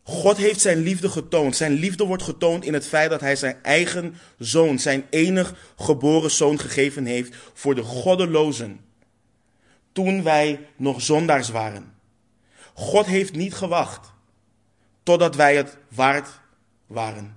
[0.03, 1.57] God heeft zijn liefde getoond.
[1.57, 6.31] Zijn liefde wordt getoond in het feit dat hij zijn eigen zoon, zijn enig geboren
[6.31, 8.81] zoon gegeven heeft voor de goddelozen
[9.93, 11.95] toen wij nog zondaars waren.
[12.75, 14.13] God heeft niet gewacht
[15.03, 16.41] totdat wij het waard
[16.87, 17.37] waren.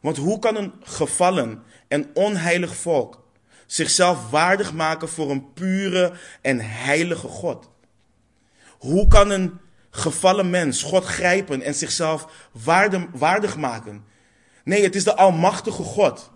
[0.00, 3.25] Want hoe kan een gevallen en onheilig volk
[3.66, 7.70] zichzelf waardig maken voor een pure en heilige God?
[8.78, 9.58] Hoe kan een
[9.90, 12.48] gevallen mens God grijpen en zichzelf
[13.12, 14.04] waardig, maken?
[14.64, 16.30] Nee, het is de Almachtige God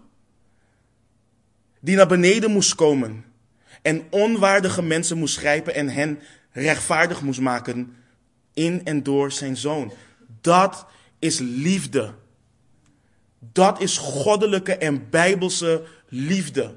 [1.81, 3.25] die naar beneden moest komen
[3.83, 6.21] en onwaardige mensen moest grijpen en hen
[6.53, 7.97] rechtvaardig moest maken
[8.55, 9.93] in en door zijn zoon.
[10.40, 10.87] Dat
[11.19, 12.14] is liefde.
[13.38, 16.77] Dat is goddelijke en bijbelse liefde.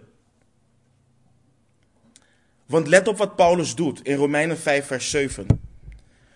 [2.74, 5.46] Want let op wat Paulus doet in Romeinen 5, vers 7.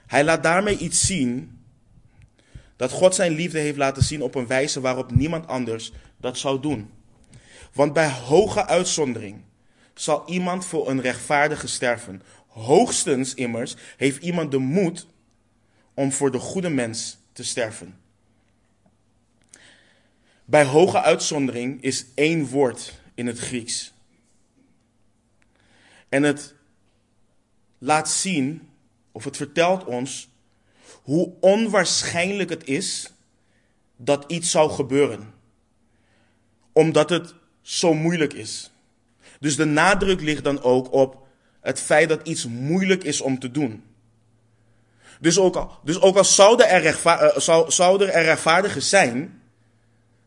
[0.08, 1.60] Hij laat daarmee iets zien
[2.76, 6.62] dat God zijn liefde heeft laten zien op een wijze waarop niemand anders dat zou
[6.62, 6.90] doen.
[7.74, 9.42] Want bij hoge uitzondering
[9.94, 12.22] zal iemand voor een rechtvaardige sterven.
[12.48, 15.08] Hoogstens immers heeft iemand de moed
[15.94, 17.98] om voor de goede mens te sterven.
[20.46, 23.96] Bij hoge uitzondering is één woord in het Grieks.
[26.18, 26.56] En het
[27.78, 28.70] laat zien,
[29.12, 30.30] of het vertelt ons,
[31.04, 33.14] hoe onwaarschijnlijk het is
[33.96, 35.34] dat iets zou gebeuren.
[36.72, 38.72] Omdat het zo moeilijk is.
[39.40, 41.28] Dus de nadruk ligt dan ook op
[41.62, 43.84] het feit dat iets moeilijk is om te doen.
[45.20, 47.02] Dus ook al, dus ook al zouden er,
[47.68, 49.42] zouden er rechtvaardigers zijn,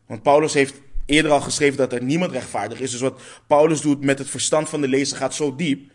[0.05, 4.03] want Paulus heeft eerder al geschreven dat er niemand rechtvaardig is, dus wat Paulus doet
[4.03, 5.91] met het verstand van de lezer gaat zo diep.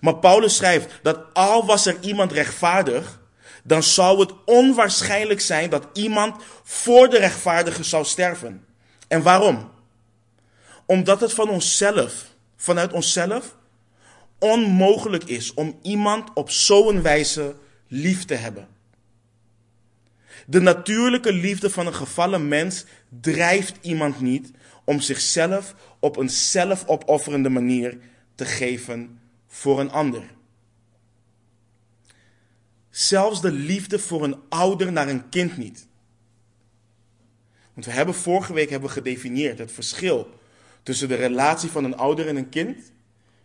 [0.00, 3.20] Maar Paulus schrijft dat al was er iemand rechtvaardig,
[3.62, 8.64] dan zou het onwaarschijnlijk zijn dat iemand voor de rechtvaardige zou sterven.
[9.08, 9.70] En waarom?
[10.86, 12.26] Omdat het van onszelf
[12.56, 13.56] vanuit onszelf
[14.38, 17.54] onmogelijk is om iemand op zo'n wijze
[17.88, 18.73] lief te hebben.
[20.46, 22.84] De natuurlijke liefde van een gevallen mens
[23.20, 24.50] drijft iemand niet
[24.84, 27.98] om zichzelf op een zelfopofferende manier
[28.34, 30.22] te geven voor een ander.
[32.90, 35.86] Zelfs de liefde voor een ouder naar een kind niet.
[37.74, 40.38] Want we hebben vorige week hebben gedefinieerd het verschil
[40.82, 42.92] tussen de relatie van een ouder en een kind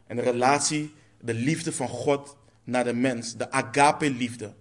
[0.07, 4.53] en de relatie, de liefde van God naar de mens, de agape-liefde.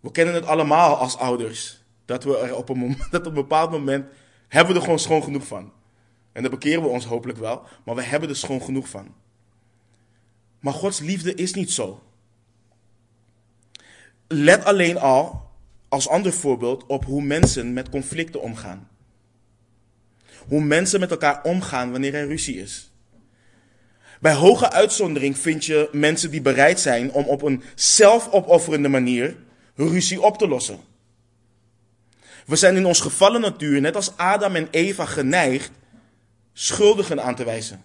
[0.00, 3.34] We kennen het allemaal als ouders, dat we er op een, moment, dat op een
[3.34, 4.06] bepaald moment
[4.48, 5.72] hebben we er gewoon schoon genoeg van.
[6.32, 9.14] En dan bekeren we ons hopelijk wel, maar we hebben er schoon genoeg van.
[10.60, 12.02] Maar Gods liefde is niet zo.
[14.28, 15.50] Let alleen al,
[15.88, 18.88] als ander voorbeeld, op hoe mensen met conflicten omgaan.
[20.48, 22.92] Hoe mensen met elkaar omgaan wanneer er ruzie is.
[24.20, 29.36] Bij hoge uitzondering vind je mensen die bereid zijn om op een zelfopofferende manier
[29.88, 30.80] ruzie op te lossen.
[32.46, 35.70] We zijn in ons gevallen natuur, net als Adam en Eva, geneigd
[36.52, 37.82] schuldigen aan te wijzen.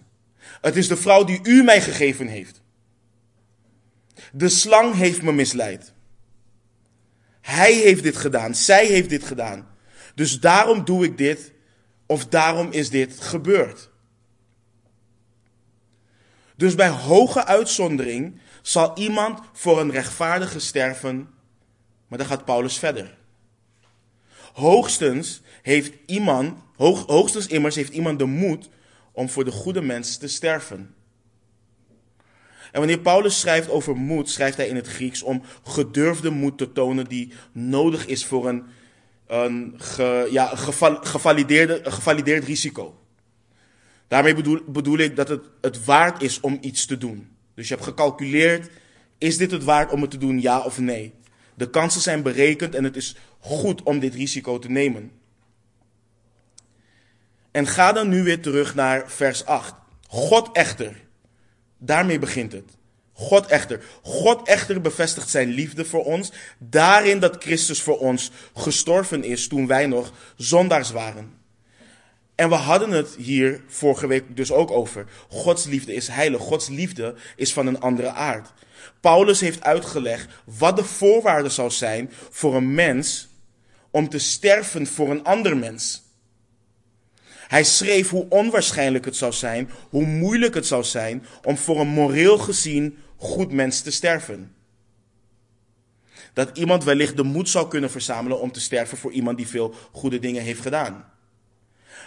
[0.60, 2.60] Het is de vrouw die u mij gegeven heeft.
[4.32, 5.92] De slang heeft me misleid.
[7.40, 9.68] Hij heeft dit gedaan, zij heeft dit gedaan.
[10.14, 11.52] Dus daarom doe ik dit,
[12.06, 13.90] of daarom is dit gebeurd.
[16.56, 21.28] Dus bij hoge uitzondering zal iemand voor een rechtvaardige sterven,
[22.06, 23.16] maar dan gaat Paulus verder.
[24.52, 28.68] Hoogstens heeft iemand, hoog, hoogstens immers heeft iemand de moed
[29.12, 30.94] om voor de goede mens te sterven.
[32.72, 36.72] En wanneer Paulus schrijft over moed, schrijft hij in het Grieks om gedurfde moed te
[36.72, 38.64] tonen die nodig is voor een,
[39.26, 39.80] een
[40.30, 40.56] ja,
[41.02, 42.98] gevalideerde, gevalideerd risico.
[44.08, 47.28] Daarmee bedoel, bedoel ik dat het het waard is om iets te doen.
[47.54, 48.70] Dus je hebt gecalculeerd,
[49.18, 51.14] is dit het waard om het te doen, ja of nee?
[51.56, 55.10] De kansen zijn berekend en het is goed om dit risico te nemen.
[57.50, 59.74] En ga dan nu weer terug naar vers 8.
[60.08, 61.02] God echter,
[61.78, 62.76] daarmee begint het.
[63.12, 63.84] God echter.
[64.02, 69.66] God echter bevestigt zijn liefde voor ons, daarin dat Christus voor ons gestorven is toen
[69.66, 71.34] wij nog zondaars waren.
[72.34, 75.06] En we hadden het hier vorige week dus ook over.
[75.28, 76.40] Gods liefde is heilig.
[76.40, 78.52] Gods liefde is van een andere aard.
[79.00, 83.28] Paulus heeft uitgelegd wat de voorwaarde zou zijn voor een mens
[83.90, 86.04] om te sterven voor een ander mens.
[87.48, 91.88] Hij schreef hoe onwaarschijnlijk het zou zijn, hoe moeilijk het zou zijn om voor een
[91.88, 94.54] moreel gezien goed mens te sterven.
[96.32, 99.74] Dat iemand wellicht de moed zou kunnen verzamelen om te sterven voor iemand die veel
[99.92, 101.12] goede dingen heeft gedaan.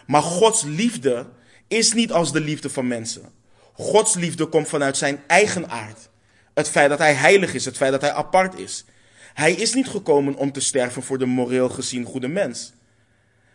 [0.08, 1.28] Maar Gods liefde
[1.68, 3.32] is niet als de liefde van mensen.
[3.74, 6.10] Gods liefde komt vanuit zijn eigen aard.
[6.54, 8.86] Het feit dat hij heilig is, het feit dat hij apart is.
[9.34, 12.74] Hij is niet gekomen om te sterven voor de moreel gezien goede mens.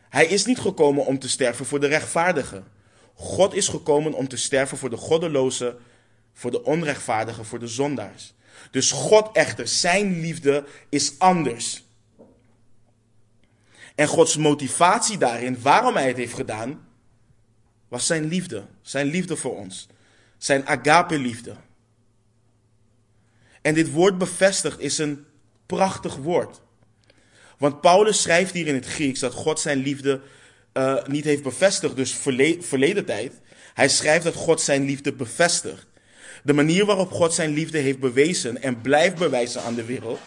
[0.08, 2.62] Hij is niet gekomen om te sterven voor de rechtvaardige.
[3.14, 5.76] God is gekomen om te sterven voor de goddeloze,
[6.32, 8.34] voor de onrechtvaardige, voor de zondaars.
[8.70, 11.84] Dus God echter, zijn liefde is anders.
[13.94, 16.88] En Gods motivatie daarin, waarom hij het heeft gedaan,
[17.88, 18.64] was zijn liefde.
[18.82, 19.88] Zijn liefde voor ons.
[20.38, 21.56] Zijn agape-liefde.
[23.64, 25.24] En dit woord bevestigd is een
[25.66, 26.60] prachtig woord.
[27.58, 30.20] Want Paulus schrijft hier in het Grieks dat God zijn liefde
[30.74, 32.14] uh, niet heeft bevestigd, dus
[32.60, 33.32] verleden tijd.
[33.74, 35.86] Hij schrijft dat God zijn liefde bevestigt.
[36.42, 40.20] De manier waarop God zijn liefde heeft bewezen en blijft bewijzen aan de wereld,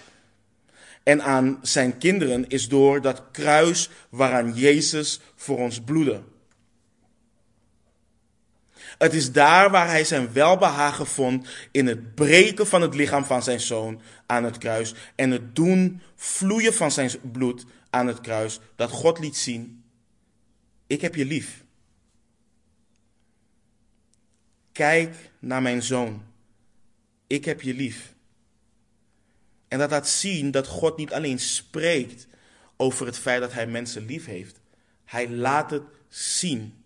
[1.04, 6.22] en aan zijn kinderen is door dat kruis waaraan Jezus voor ons bloedde.
[8.98, 13.44] Het is daar waar hij zijn welbehagen vond in het breken van het lichaam van
[13.44, 18.60] zijn zoon aan het kruis en het doen vloeien van zijn bloed aan het kruis,
[18.76, 19.84] dat God liet zien,
[20.88, 21.64] ik heb je lief.
[24.72, 26.24] Kijk naar mijn zoon,
[27.28, 28.14] ik heb je lief.
[29.68, 32.28] En dat laat zien dat God niet alleen spreekt
[32.78, 34.60] over het feit dat hij mensen lief heeft.
[35.06, 36.77] Hij laat het zien.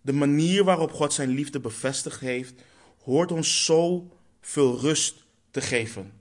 [0.00, 2.62] De manier waarop God zijn liefde bevestigd heeft,
[3.02, 6.12] hoort ons zo veel rust te geven.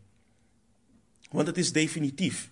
[1.32, 2.49] Want het is definitief.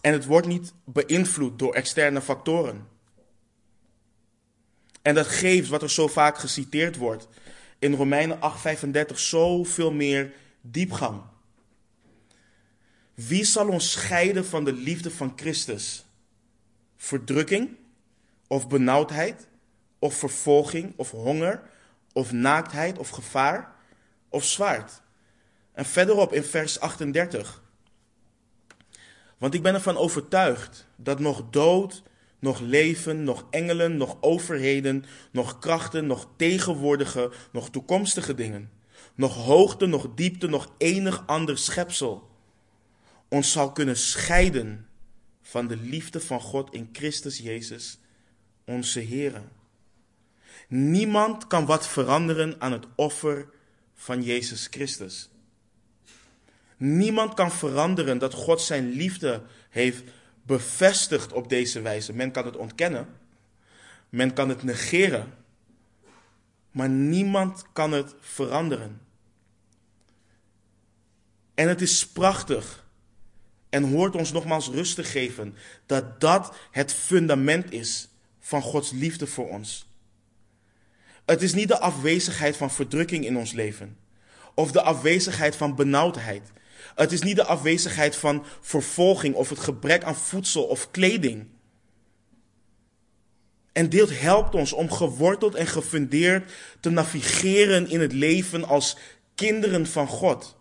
[0.00, 2.88] En het wordt niet beïnvloed door externe factoren.
[5.02, 7.28] En dat geeft wat er zo vaak geciteerd wordt
[7.78, 8.38] in Romeinen
[9.12, 11.22] 8:35 zoveel meer diepgang.
[13.14, 16.04] Wie zal ons scheiden van de liefde van Christus?
[16.96, 17.76] Verdrukking
[18.50, 19.48] of benauwdheid
[19.98, 21.62] of vervolging of honger
[22.12, 23.74] of naaktheid of gevaar
[24.28, 25.02] of zwaard?
[25.72, 27.62] En verderop in vers 38.
[29.38, 32.02] Want ik ben ervan overtuigd dat nog dood,
[32.38, 38.70] nog leven, nog engelen, nog overheden, nog krachten, nog tegenwoordige, nog toekomstige dingen,
[39.14, 42.28] nog hoogte, nog diepte, nog enig ander schepsel
[43.30, 44.86] ons zal kunnen scheiden
[45.42, 47.99] van de liefde van God in Christus Jezus,
[48.70, 49.42] onze Heer.
[50.68, 53.48] Niemand kan wat veranderen aan het offer
[53.94, 55.30] van Jezus Christus.
[56.76, 60.02] Niemand kan veranderen dat God zijn liefde heeft
[60.42, 62.14] bevestigd op deze wijze.
[62.14, 63.08] Men kan het ontkennen,
[64.08, 65.34] men kan het negeren,
[66.70, 69.00] maar niemand kan het veranderen.
[71.54, 72.86] En het is prachtig
[73.68, 75.56] en hoort ons nogmaals rust te geven
[75.86, 78.09] dat dat het fundament is
[78.50, 79.86] van Gods liefde voor ons.
[81.24, 83.98] Het is niet de afwezigheid van verdrukking in ons leven
[84.54, 86.42] of de afwezigheid van benauwdheid.
[86.94, 91.46] Het is niet de afwezigheid van vervolging of het gebrek aan voedsel of kleding.
[93.72, 98.96] En dit helpt ons om geworteld en gefundeerd te navigeren in het leven als
[99.34, 100.56] kinderen van God.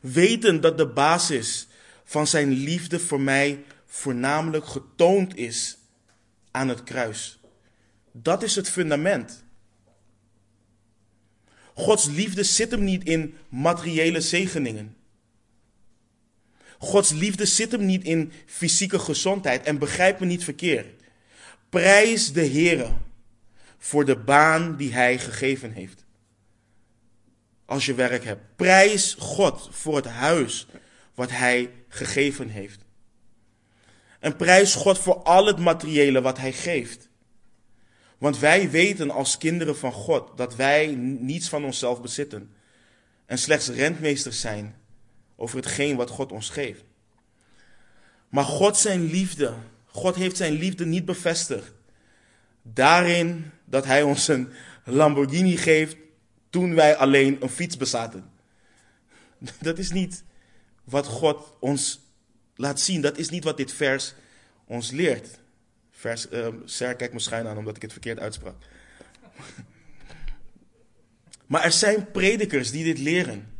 [0.00, 1.66] Weten dat de basis
[2.04, 5.78] van zijn liefde voor mij voornamelijk getoond is
[6.54, 7.40] aan het kruis.
[8.12, 9.44] Dat is het fundament.
[11.74, 14.96] Gods liefde zit hem niet in materiële zegeningen.
[16.78, 19.64] Gods liefde zit hem niet in fysieke gezondheid.
[19.64, 21.02] En begrijp me niet verkeerd.
[21.68, 22.92] Prijs de Heer
[23.78, 26.04] voor de baan die Hij gegeven heeft.
[27.64, 28.56] Als je werk hebt.
[28.56, 30.66] Prijs God voor het huis
[31.14, 32.83] wat Hij gegeven heeft.
[34.24, 37.08] En prijs God voor al het materiële wat Hij geeft.
[38.18, 42.54] Want wij weten als kinderen van God dat wij niets van onszelf bezitten.
[43.26, 44.76] En slechts rentmeesters zijn
[45.36, 46.84] over hetgeen wat God ons geeft.
[48.28, 49.54] Maar God zijn liefde,
[49.86, 51.72] God heeft zijn liefde niet bevestigd.
[52.62, 54.48] Daarin dat hij ons een
[54.84, 55.96] Lamborghini geeft
[56.50, 58.30] toen wij alleen een fiets bezaten.
[59.60, 60.24] Dat is niet
[60.84, 62.03] wat God ons
[62.56, 63.00] laat zien.
[63.00, 64.14] Dat is niet wat dit vers
[64.64, 65.28] ons leert.
[65.90, 68.54] Vers, uh, Ser kijkt me schuin aan omdat ik het verkeerd uitsprak.
[71.46, 73.54] maar er zijn predikers die dit leren.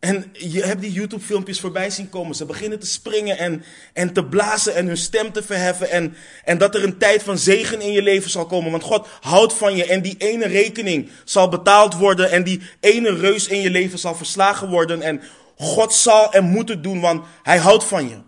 [0.00, 2.34] En je hebt die YouTube-filmpjes voorbij zien komen.
[2.34, 5.90] Ze beginnen te springen en, en te blazen en hun stem te verheffen.
[5.90, 8.70] En, en dat er een tijd van zegen in je leven zal komen.
[8.70, 9.84] Want God houdt van je.
[9.84, 12.30] En die ene rekening zal betaald worden.
[12.30, 15.02] En die ene reus in je leven zal verslagen worden.
[15.02, 15.20] En
[15.60, 18.20] God zal en moet het doen, want Hij houdt van je.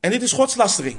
[0.00, 0.98] En dit is godslastering.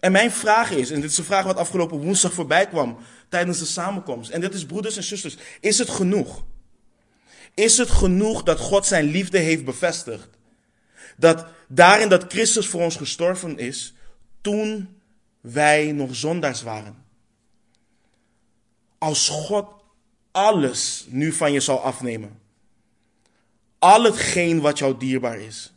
[0.00, 2.98] En mijn vraag is, en dit is een vraag wat afgelopen woensdag voorbij kwam
[3.28, 4.30] tijdens de samenkomst.
[4.30, 6.44] En dit is broeders en zusters, is het genoeg?
[7.54, 10.28] Is het genoeg dat God zijn liefde heeft bevestigd?
[11.16, 13.94] Dat daarin dat Christus voor ons gestorven is,
[14.40, 15.00] toen
[15.40, 17.04] wij nog zondaars waren.
[18.98, 19.81] Als God
[20.32, 22.40] alles nu van je zal afnemen.
[23.78, 25.72] Al hetgeen wat jou dierbaar is.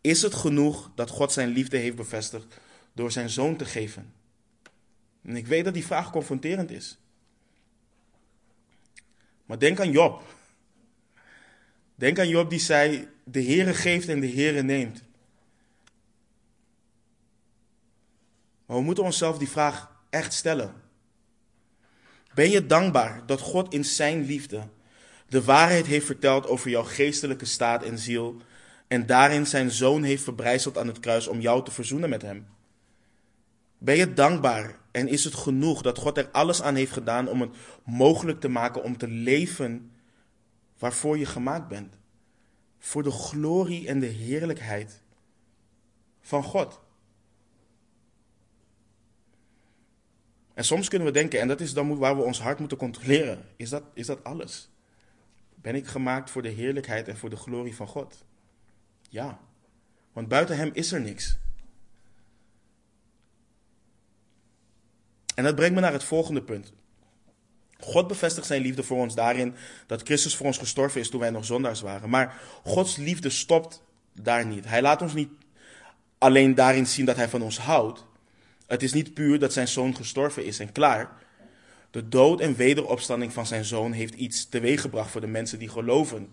[0.00, 2.60] Is het genoeg dat God zijn liefde heeft bevestigd
[2.92, 4.12] door zijn zoon te geven?
[5.22, 6.98] En ik weet dat die vraag confronterend is.
[9.46, 10.22] Maar denk aan Job.
[11.94, 15.02] Denk aan Job die zei: De Heere geeft en de Heere neemt.
[18.66, 20.74] Maar we moeten onszelf die vraag echt stellen.
[22.34, 24.62] Ben je dankbaar dat God in zijn liefde
[25.28, 28.36] de waarheid heeft verteld over jouw geestelijke staat en ziel
[28.88, 32.46] en daarin zijn zoon heeft verbrijzeld aan het kruis om jou te verzoenen met hem?
[33.78, 37.40] Ben je dankbaar en is het genoeg dat God er alles aan heeft gedaan om
[37.40, 37.50] het
[37.84, 39.90] mogelijk te maken om te leven
[40.78, 41.94] waarvoor je gemaakt bent?
[42.78, 45.02] Voor de glorie en de heerlijkheid
[46.20, 46.80] van God.
[50.60, 53.46] En soms kunnen we denken, en dat is dan waar we ons hart moeten controleren,
[53.56, 54.68] is dat, is dat alles?
[55.54, 58.24] Ben ik gemaakt voor de heerlijkheid en voor de glorie van God?
[59.08, 59.38] Ja,
[60.12, 61.38] want buiten Hem is er niks.
[65.34, 66.72] En dat brengt me naar het volgende punt.
[67.78, 69.54] God bevestigt zijn liefde voor ons daarin
[69.86, 72.10] dat Christus voor ons gestorven is toen wij nog zondaars waren.
[72.10, 73.82] Maar Gods liefde stopt
[74.12, 74.64] daar niet.
[74.64, 75.30] Hij laat ons niet
[76.18, 78.08] alleen daarin zien dat hij van ons houdt.
[78.70, 81.12] Het is niet puur dat zijn zoon gestorven is en klaar.
[81.90, 86.28] De dood en wederopstanding van zijn zoon heeft iets teweeggebracht voor de mensen die geloven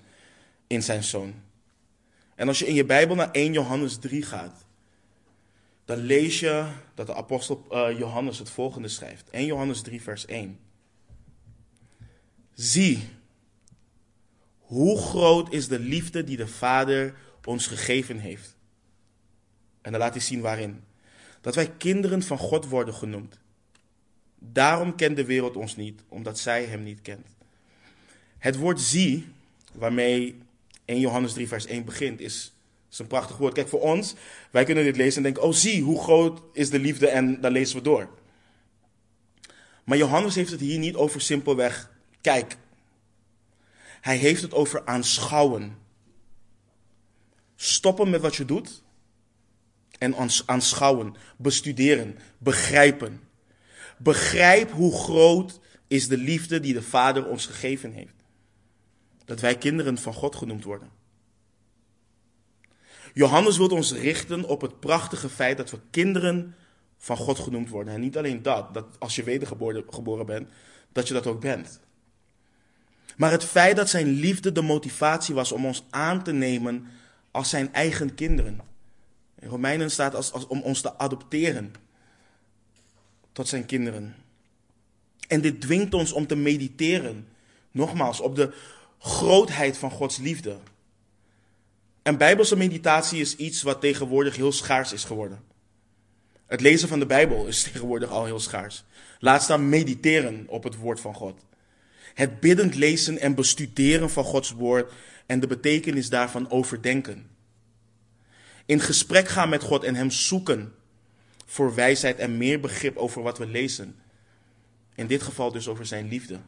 [0.67, 1.33] in zijn zoon.
[2.35, 4.65] En als je in je Bijbel naar 1 Johannes 3 gaat,
[5.85, 9.29] dan lees je dat de apostel uh, Johannes het volgende schrijft.
[9.29, 10.59] 1 Johannes 3, vers 1.
[12.53, 13.09] Zie,
[14.57, 17.15] hoe groot is de liefde die de Vader
[17.45, 18.55] ons gegeven heeft.
[19.81, 20.83] En dan laat hij zien waarin.
[21.47, 23.39] Dat wij kinderen van God worden genoemd.
[24.39, 27.27] Daarom kent de wereld ons niet, omdat zij hem niet kent.
[28.37, 29.27] Het woord zie,
[29.73, 30.37] waarmee
[30.85, 32.53] 1 Johannes 3, vers 1 begint, is
[32.91, 33.53] is een prachtig woord.
[33.53, 34.15] Kijk, voor ons,
[34.51, 37.51] wij kunnen dit lezen en denken, oh zie, hoe groot is de liefde en dan
[37.51, 38.09] lezen we door.
[39.83, 41.91] Maar Johannes heeft het hier niet over simpelweg
[42.21, 42.57] kijk.
[44.01, 45.77] Hij heeft het over aanschouwen.
[47.55, 48.85] Stoppen met wat je doet
[49.97, 53.21] en aanschouwen, bestuderen, begrijpen.
[53.97, 58.15] Begrijp hoe groot is de liefde die de Vader ons gegeven heeft.
[59.25, 60.89] Dat wij kinderen van God genoemd worden.
[63.13, 66.55] Johannes wil ons richten op het prachtige feit dat we kinderen
[66.97, 67.93] van God genoemd worden.
[67.93, 70.49] En niet alleen dat, dat als je wedergeboren geboren bent,
[70.91, 71.79] dat je dat ook bent.
[73.17, 76.87] Maar het feit dat zijn liefde de motivatie was om ons aan te nemen
[77.31, 78.61] als zijn eigen kinderen.
[79.39, 81.73] In Romeinen staat als, als, om ons te adopteren
[83.31, 84.15] tot zijn kinderen.
[85.27, 87.27] En dit dwingt ons om te mediteren,
[87.71, 88.53] nogmaals, op de
[88.99, 90.57] grootheid van Gods liefde.
[92.01, 95.43] En bijbelse meditatie is iets wat tegenwoordig heel schaars is geworden.
[96.45, 98.83] Het lezen van de Bijbel is tegenwoordig al heel schaars.
[99.19, 101.39] Laat staan mediteren op het woord van God.
[102.13, 104.91] Het biddend lezen en bestuderen van Gods woord
[105.25, 107.29] en de betekenis daarvan overdenken.
[108.67, 110.73] In gesprek gaan met God en Hem zoeken
[111.45, 113.95] voor wijsheid en meer begrip over wat we lezen.
[114.95, 116.39] In dit geval dus over Zijn liefde.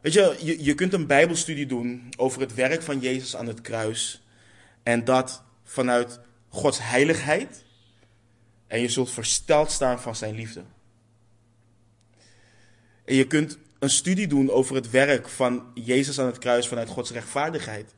[0.00, 3.60] Weet je, je, je kunt een Bijbelstudie doen over het werk van Jezus aan het
[3.60, 4.22] kruis.
[4.82, 7.64] En dat vanuit Gods heiligheid.
[8.66, 10.62] En je zult versteld staan van Zijn liefde.
[13.04, 16.88] En je kunt een studie doen over het werk van Jezus aan het kruis vanuit
[16.88, 17.94] Gods rechtvaardigheid.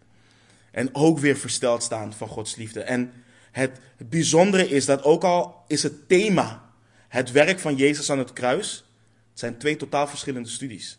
[0.73, 2.83] En ook weer versteld staan van Gods liefde.
[2.83, 3.13] En
[3.51, 6.71] het bijzondere is dat ook al is het thema
[7.09, 8.85] het werk van Jezus aan het kruis,
[9.31, 10.99] het zijn twee totaal verschillende studies.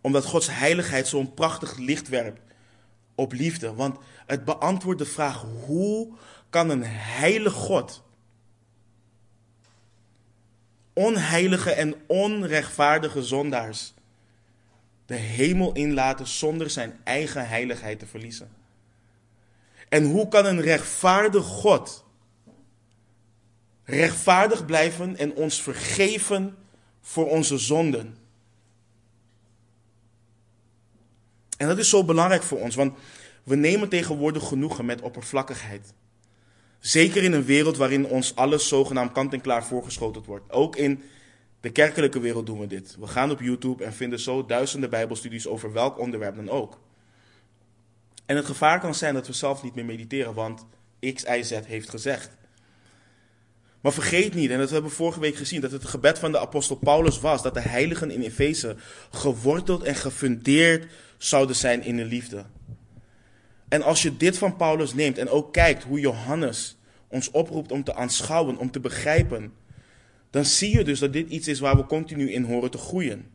[0.00, 2.40] Omdat Gods heiligheid zo'n prachtig licht werpt
[3.14, 3.74] op liefde.
[3.74, 6.16] Want het beantwoordt de vraag: hoe
[6.50, 8.02] kan een heilige God
[10.94, 13.93] onheilige en onrechtvaardige zondaars
[15.06, 18.48] de hemel inlaten zonder zijn eigen heiligheid te verliezen?
[19.88, 22.04] En hoe kan een rechtvaardig God
[23.84, 26.56] rechtvaardig blijven en ons vergeven
[27.00, 28.16] voor onze zonden?
[31.56, 32.98] En dat is zo belangrijk voor ons, want
[33.42, 35.92] we nemen tegenwoordig genoegen met oppervlakkigheid.
[36.78, 40.52] Zeker in een wereld waarin ons alles zogenaamd kant-en-klaar voorgeschoteld wordt.
[40.52, 41.02] Ook in
[41.64, 42.96] de kerkelijke wereld doen we dit.
[42.98, 46.80] We gaan op YouTube en vinden zo duizenden Bijbelstudies over welk onderwerp dan ook.
[48.26, 50.66] En het gevaar kan zijn dat we zelf niet meer mediteren, want
[51.14, 52.30] X, Y, Z heeft gezegd.
[53.80, 56.38] Maar vergeet niet, en dat hebben we vorige week gezien, dat het gebed van de
[56.38, 58.76] apostel Paulus was dat de heiligen in Efeze
[59.10, 60.86] geworteld en gefundeerd
[61.18, 62.44] zouden zijn in de liefde.
[63.68, 66.76] En als je dit van Paulus neemt en ook kijkt hoe Johannes
[67.08, 69.52] ons oproept om te aanschouwen, om te begrijpen,
[70.34, 73.30] dan zie je dus dat dit iets is waar we continu in horen te groeien.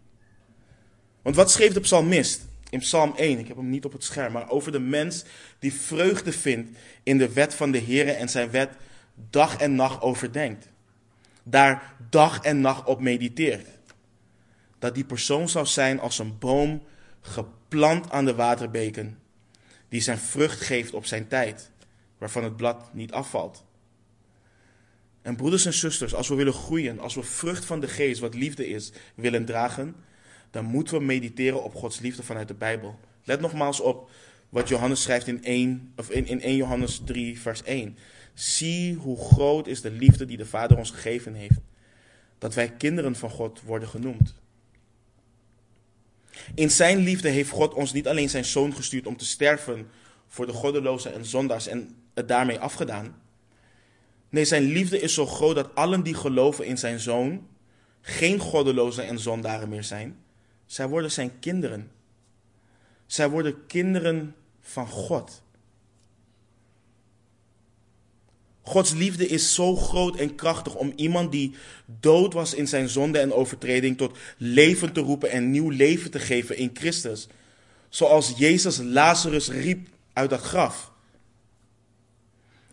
[1.22, 3.40] Want wat schreef de psalmist in Psalm 1?
[3.40, 5.24] Ik heb hem niet op het scherm, maar over de mens
[5.60, 8.70] die vreugde vindt in de wet van de Heer en zijn wet
[9.30, 10.68] dag en nacht overdenkt.
[11.44, 13.68] Daar dag en nacht op mediteert.
[14.80, 16.84] Dat die persoon zou zijn als een boom
[17.22, 19.20] geplant aan de waterbeken
[19.90, 21.72] die zijn vrucht geeft op zijn tijd,
[22.18, 23.68] waarvan het blad niet afvalt.
[25.30, 28.34] En broeders en zusters, als we willen groeien, als we vrucht van de geest, wat
[28.34, 29.96] liefde is, willen dragen,
[30.52, 33.00] dan moeten we mediteren op Gods liefde vanuit de Bijbel.
[33.24, 34.10] Let nogmaals op
[34.50, 37.98] wat Johannes schrijft in 1, of in, in 1 Johannes 3, vers 1.
[38.34, 41.60] Zie hoe groot is de liefde die de Vader ons gegeven heeft,
[42.38, 44.36] dat wij kinderen van God worden genoemd.
[46.56, 49.88] In zijn liefde heeft God ons niet alleen zijn zoon gestuurd om te sterven
[50.28, 53.28] voor de goddelozen en zondaars en het daarmee afgedaan.
[54.30, 57.48] Nee, zijn liefde is zo groot dat allen die geloven in zijn zoon
[58.02, 60.18] geen goddelozen en zondaren meer zijn.
[60.66, 61.92] Zij worden zijn kinderen.
[63.06, 65.42] Zij worden kinderen van God.
[68.62, 71.56] Gods liefde is zo groot en krachtig om iemand die
[72.00, 76.20] dood was in zijn zonde en overtreding tot leven te roepen en nieuw leven te
[76.20, 77.28] geven in Christus.
[77.90, 80.92] Zoals Jezus Lazarus riep uit dat graf.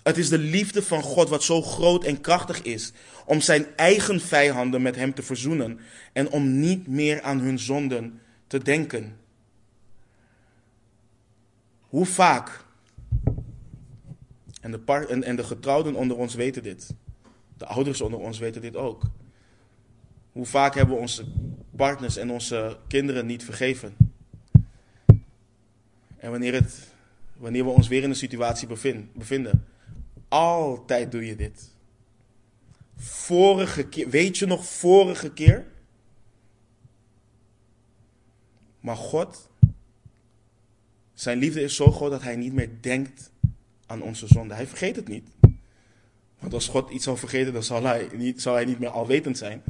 [0.07, 2.93] Het is de liefde van God wat zo groot en krachtig is
[3.25, 5.79] om zijn eigen vijanden met hem te verzoenen
[6.13, 9.17] en om niet meer aan hun zonden te denken.
[11.81, 12.65] Hoe vaak
[14.61, 16.95] en de, par en, de getrouwden onder ons weten dit.
[17.57, 19.03] De ouders onder ons weten dit ook.
[20.33, 21.25] Hoe vaak hebben we onze
[21.77, 23.97] partners en onze kinderen niet vergeven?
[26.17, 26.89] En wanneer, het,
[27.37, 29.67] wanneer we ons weer in een situatie bevinden,
[30.29, 31.71] altijd doe je dit.
[32.97, 35.67] Vorige keer, weet je nog vorige keer?
[38.81, 39.51] Maar God,
[41.15, 43.31] zijn liefde is zo groot dat hij niet meer denkt
[43.87, 44.55] aan onze zonde.
[44.55, 45.29] Hij vergeet het niet.
[46.39, 49.39] Want als God iets zou vergeten, dan zal hij niet, zal hij niet meer alwetend
[49.39, 49.63] zijn.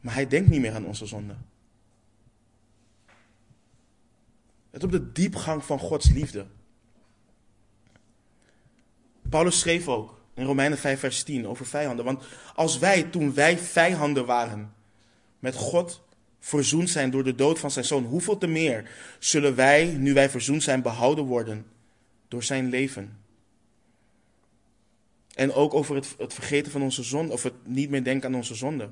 [0.00, 1.34] Maar hij denkt niet meer aan onze zonde.
[4.70, 6.46] Het op de diepgang van Gods liefde.
[9.32, 12.04] Paulus schreef ook In Romeinen 5, vers 10 over vijanden.
[12.04, 12.24] Want
[12.54, 14.74] als wij, toen wij vijanden waren,
[15.38, 16.02] met God
[16.40, 20.30] verzoend zijn door de dood van zijn zoon, hoeveel te meer zullen wij, nu wij
[20.30, 21.66] verzoend zijn, behouden worden
[22.28, 23.18] door zijn leven?
[25.34, 28.34] En ook over het, het vergeten van onze zonde, of het niet meer denken aan
[28.34, 28.90] onze zonde.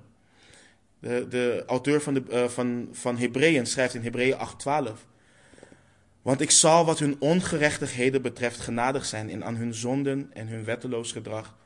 [0.98, 5.09] De, de auteur van, de, uh, van, van Hebreeën schrijft in Hebreeën 8:12.
[6.22, 10.64] Want ik zal wat hun ongerechtigheden betreft genadig zijn en aan hun zonden en hun
[10.64, 11.58] wetteloos gedrag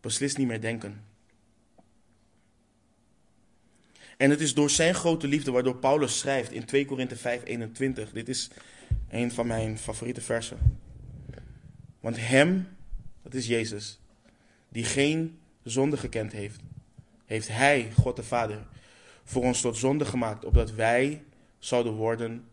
[0.00, 1.04] beslist niet meer denken.
[4.16, 8.12] En het is door zijn grote liefde waardoor Paulus schrijft in 2 Korinthe 5:21.
[8.12, 8.50] Dit is
[9.08, 10.80] een van mijn favoriete versen.
[12.00, 12.68] Want hem,
[13.22, 13.98] dat is Jezus,
[14.68, 16.60] die geen zonde gekend heeft,
[17.24, 18.66] heeft hij, God de Vader,
[19.24, 21.22] voor ons tot zonde gemaakt, opdat wij
[21.58, 22.44] zouden worden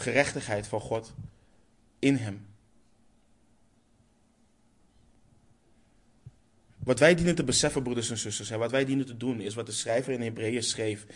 [0.00, 1.14] gerechtigheid van God
[1.98, 2.46] in hem.
[6.78, 9.54] Wat wij dienen te beseffen, broeders en zusters, en wat wij dienen te doen, is
[9.54, 11.06] wat de schrijver in Hebreeën schreef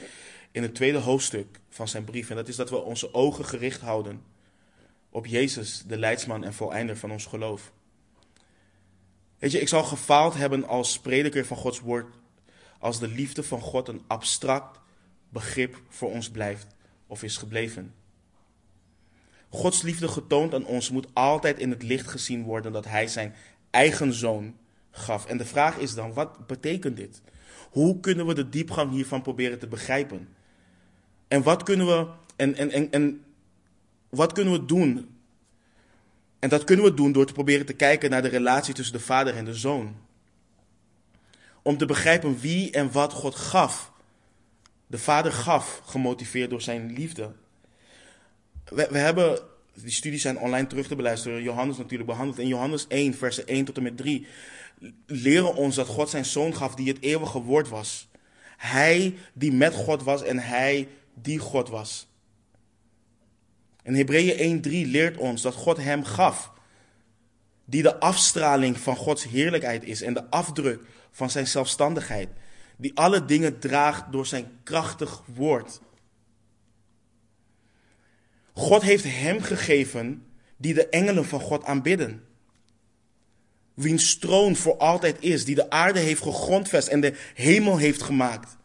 [0.50, 2.30] in het tweede hoofdstuk van zijn brief.
[2.30, 4.22] En dat is dat we onze ogen gericht houden
[5.10, 7.72] op Jezus, de leidsman en voleinder van ons geloof.
[9.38, 12.14] Weet je, ik zal gefaald hebben als prediker van Gods woord,
[12.78, 14.80] als de liefde van God een abstract
[15.28, 16.66] begrip voor ons blijft
[17.06, 17.94] of is gebleven.
[19.54, 23.34] Gods liefde getoond aan ons moet altijd in het licht gezien worden dat Hij zijn
[23.70, 24.56] eigen zoon
[24.90, 25.26] gaf.
[25.26, 27.22] En de vraag is dan, wat betekent dit?
[27.70, 30.28] Hoe kunnen we de diepgang hiervan proberen te begrijpen?
[31.28, 33.24] En wat kunnen we, en, en, en, en
[34.08, 35.18] wat kunnen we doen?
[36.38, 39.00] En dat kunnen we doen door te proberen te kijken naar de relatie tussen de
[39.00, 39.96] vader en de zoon.
[41.62, 43.92] Om te begrijpen wie en wat God gaf.
[44.86, 47.32] De vader gaf, gemotiveerd door zijn liefde.
[48.74, 49.38] We, we hebben,
[49.74, 52.38] die studies zijn online terug te beluisteren, Johannes natuurlijk behandeld.
[52.38, 54.26] In Johannes 1, versen 1 tot en met 3
[55.06, 58.08] leren ons dat God zijn zoon gaf die het eeuwige woord was.
[58.56, 62.06] Hij die met God was en hij die God was.
[63.82, 66.52] En Hebreeën 1:3 leert ons dat God hem gaf,
[67.64, 72.28] die de afstraling van Gods heerlijkheid is en de afdruk van zijn zelfstandigheid,
[72.76, 75.80] die alle dingen draagt door zijn krachtig woord.
[78.54, 80.26] God heeft hem gegeven
[80.56, 82.24] die de engelen van God aanbidden
[83.74, 88.56] wiens troon voor altijd is, die de aarde heeft gegrondvest en de hemel heeft gemaakt,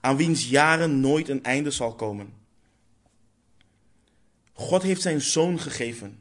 [0.00, 2.32] aan wiens jaren nooit een einde zal komen.
[4.52, 6.18] God heeft zijn zoon gegeven.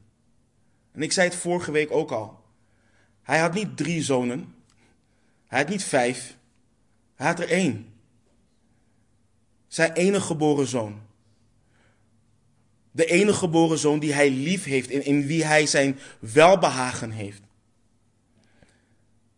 [0.91, 2.39] En ik zei het vorige week ook al.
[3.22, 4.55] Hij had niet drie zonen.
[5.47, 6.38] Hij had niet vijf.
[7.15, 7.93] Hij had er één.
[9.67, 11.01] Zijn enige geboren zoon.
[12.91, 17.41] De enige geboren zoon die hij lief heeft en in wie hij zijn welbehagen heeft.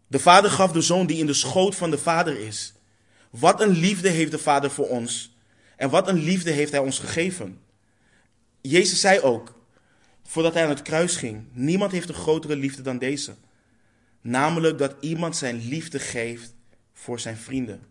[0.07, 2.73] De vader gaf de zoon die in de schoot van de vader is.
[3.29, 5.35] Wat een liefde heeft de vader voor ons.
[5.75, 7.59] En wat een liefde heeft hij ons gegeven.
[8.61, 9.61] Jezus zei ook,
[10.23, 13.35] voordat hij aan het kruis ging, niemand heeft een grotere liefde dan deze.
[14.21, 16.53] Namelijk dat iemand zijn liefde geeft
[16.93, 17.81] voor zijn vrienden.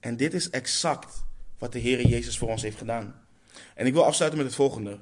[0.00, 1.24] En dit is exact
[1.58, 3.27] wat de Heer Jezus voor ons heeft gedaan.
[3.74, 4.98] En ik wil afsluiten met het volgende.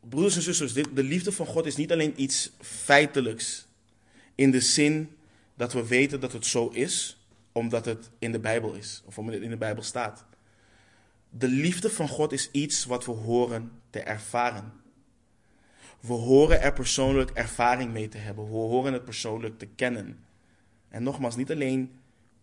[0.00, 3.66] Broeders en zusters, de liefde van God is niet alleen iets feitelijks.
[4.34, 5.16] In de zin
[5.54, 7.18] dat we weten dat het zo is,
[7.52, 9.02] omdat het in de Bijbel is.
[9.06, 10.24] Of omdat het in de Bijbel staat.
[11.30, 14.72] De liefde van God is iets wat we horen te ervaren.
[16.00, 18.44] We horen er persoonlijk ervaring mee te hebben.
[18.44, 20.18] We horen het persoonlijk te kennen.
[20.88, 21.92] En nogmaals, niet alleen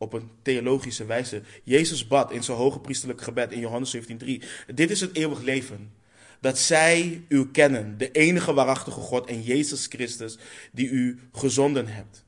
[0.05, 1.41] op een theologische wijze.
[1.63, 4.43] Jezus bad in zijn hoge priesterlijke gebed in Johannes 17:3.
[4.75, 5.91] Dit is het eeuwig leven
[6.39, 10.37] dat zij u kennen, de enige waarachtige God en Jezus Christus
[10.71, 12.23] die u gezonden hebt.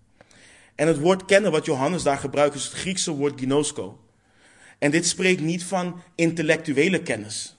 [0.75, 3.99] En het woord kennen wat Johannes daar gebruikt is het Griekse woord ginosko.
[4.77, 7.57] En dit spreekt niet van intellectuele kennis.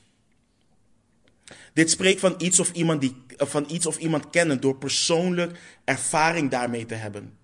[1.73, 6.51] Dit spreekt van iets of iemand, die, van iets of iemand kennen door persoonlijk ervaring
[6.51, 7.39] daarmee te hebben.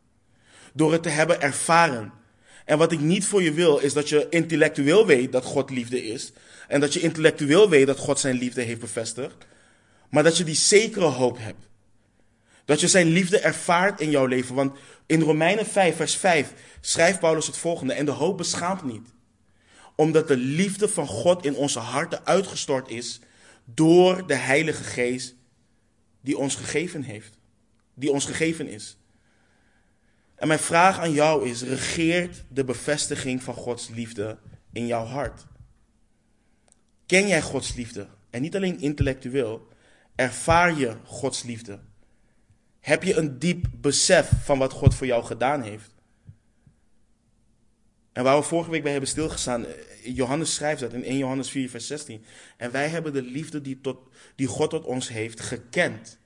[0.73, 2.13] Door het te hebben ervaren.
[2.65, 6.05] En wat ik niet voor je wil, is dat je intellectueel weet dat God liefde
[6.07, 6.33] is.
[6.69, 9.47] En dat je intellectueel weet dat God zijn liefde heeft bevestigd.
[10.11, 11.69] Maar dat je die zekere hoop hebt.
[12.65, 14.55] Dat je zijn liefde ervaart in jouw leven.
[14.55, 17.93] Want in Romeinen 5, vers 5 schrijft Paulus het volgende.
[17.93, 19.09] En de hoop beschaamt niet.
[19.97, 23.21] Omdat de liefde van God in onze harten uitgestort is
[23.65, 25.35] door de Heilige Geest
[26.21, 27.37] die ons gegeven heeft.
[27.95, 28.97] Die ons gegeven is.
[30.35, 34.39] En mijn vraag aan jou is: regeert de bevestiging van Gods liefde
[34.73, 35.47] in jouw hart?
[37.07, 38.07] Ken jij Gods liefde?
[38.31, 39.69] En niet alleen intellectueel,
[40.15, 41.81] ervaar je Gods liefde?
[42.81, 45.95] Heb je een diep besef van wat God voor jou gedaan heeft?
[48.13, 49.67] En waar we vorige week bij hebben stilgestaan,
[50.03, 52.25] Johannes schrijft dat in 1 Johannes 4, vers 16.
[52.57, 53.99] En wij hebben de liefde die, tot,
[54.35, 56.19] die God tot ons heeft gekend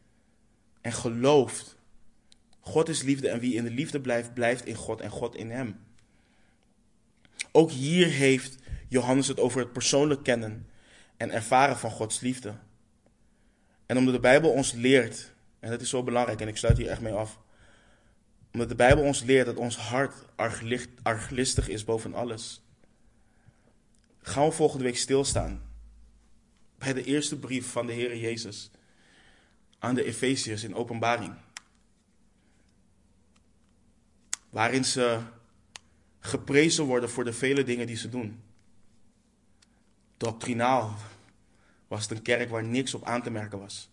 [0.81, 1.77] en geloofd.
[2.69, 5.51] God is liefde en wie in de liefde blijft, blijft in God en God in
[5.51, 5.81] hem.
[7.53, 8.57] Ook hier heeft
[8.89, 10.66] Johannes het over het persoonlijk kennen
[11.16, 12.55] en ervaren van Gods liefde.
[13.87, 16.89] En omdat de Bijbel ons leert, en dat is zo belangrijk en ik sluit hier
[16.89, 17.39] echt mee af.
[18.53, 20.14] Omdat de Bijbel ons leert dat ons hart
[21.03, 22.62] arglistig is boven alles.
[24.23, 25.62] Gaan we volgende week stilstaan
[26.79, 28.71] bij de eerste brief van de Heer Jezus
[29.79, 31.35] aan de Efeziërs in Openbaring.
[34.51, 35.21] Waarin ze
[36.21, 38.43] geprezen worden voor de vele dingen die ze doen.
[40.17, 40.97] Doctrinaal
[41.89, 43.89] was het een kerk waar niks op aan te merken was.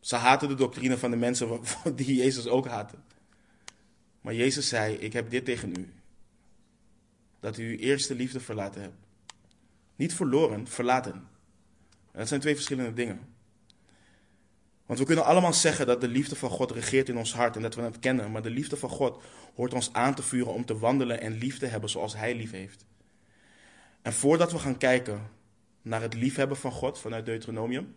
[0.00, 1.60] Ze haten de doctrine van de mensen
[1.96, 2.96] die Jezus ook haatte.
[4.20, 5.92] Maar Jezus zei: Ik heb dit tegen u.
[7.40, 8.96] Dat u uw eerste liefde verlaten hebt.
[9.96, 11.12] Niet verloren, verlaten.
[11.12, 13.33] En dat zijn twee verschillende dingen.
[14.86, 17.62] Want we kunnen allemaal zeggen dat de liefde van God regeert in ons hart en
[17.62, 18.30] dat we het kennen.
[18.30, 19.22] Maar de liefde van God
[19.54, 22.50] hoort ons aan te vuren om te wandelen en lief te hebben zoals Hij lief
[22.50, 22.86] heeft.
[24.02, 25.30] En voordat we gaan kijken
[25.82, 27.94] naar het liefhebben van God vanuit Deuteronomium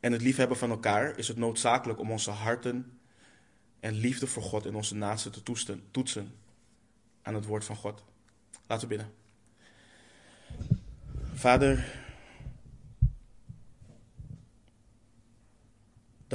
[0.00, 2.98] en het liefhebben van elkaar, is het noodzakelijk om onze harten
[3.80, 5.42] en liefde voor God en onze naasten te
[5.90, 6.34] toetsen
[7.22, 8.04] aan het woord van God.
[8.66, 9.14] Laten we bidden.
[11.34, 12.04] Vader,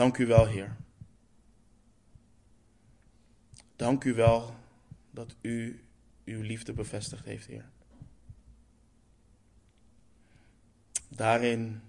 [0.02, 0.76] dank u wel, Heer.
[3.76, 4.56] Dank u wel
[5.12, 5.84] dat u
[6.26, 7.70] uw liefde bevestigd heeft, Heer.
[11.10, 11.82] Daarin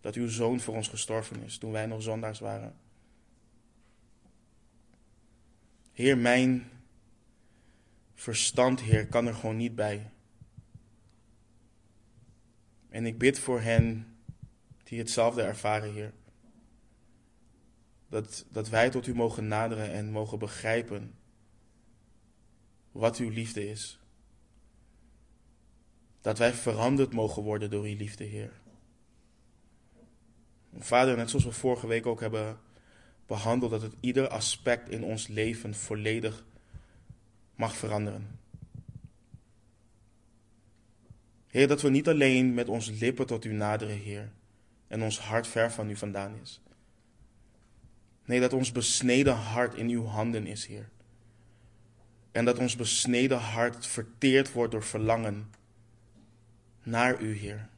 [0.00, 2.74] dat uw zoon voor ons gestorven is toen wij nog zondaars waren.
[5.92, 6.70] Heer, mijn
[8.14, 10.10] verstand, Heer, kan er gewoon niet bij.
[12.88, 14.16] En ik bid voor hen
[14.82, 16.12] die hetzelfde ervaren, Heer.
[18.12, 21.14] Dat, dat wij tot u mogen naderen en mogen begrijpen
[22.90, 24.00] wat uw liefde is.
[26.20, 28.52] Dat wij veranderd mogen worden door uw liefde, Heer.
[30.78, 32.58] Vader, net zoals we vorige week ook hebben
[33.26, 36.44] behandeld, dat het ieder aspect in ons leven volledig
[37.54, 38.38] mag veranderen.
[41.46, 44.32] Heer, dat we niet alleen met ons lippen tot u naderen, Heer,
[44.86, 46.60] en ons hart ver van u vandaan is.
[48.24, 50.88] Nee, dat ons besneden hart in uw handen is, Heer.
[52.32, 55.50] En dat ons besneden hart verteerd wordt door verlangen
[56.82, 57.68] naar u, Heer.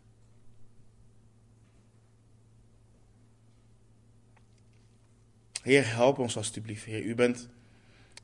[5.63, 7.03] Heer, help ons alstublieft, Heer.
[7.03, 7.49] U bent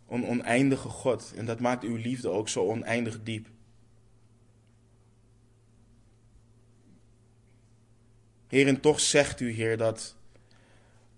[0.08, 3.48] een oneindige God en dat maakt uw liefde ook zo oneindig diep.
[8.46, 10.16] Heer, en toch zegt u, Heer, dat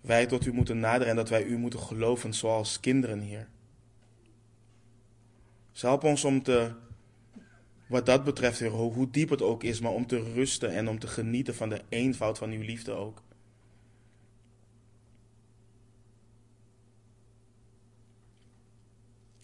[0.03, 3.47] wij tot u moeten naderen en dat wij u moeten geloven zoals kinderen, Heer.
[5.71, 6.71] Ze help ons om te,
[7.87, 10.99] wat dat betreft, Heer, hoe diep het ook is, maar om te rusten en om
[10.99, 13.21] te genieten van de eenvoud van uw liefde ook.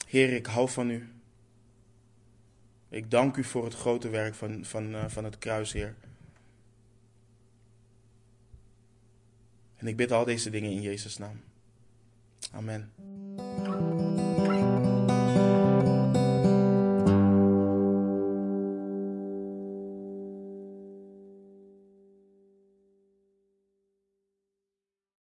[0.07, 1.09] Heer, ik hou van u.
[2.89, 5.95] Ik dank u voor het grote werk van, van, uh, van het kruis, Heer.
[9.79, 11.41] En ik bid al deze dingen in Jezus' naam.
[12.51, 12.91] Amen.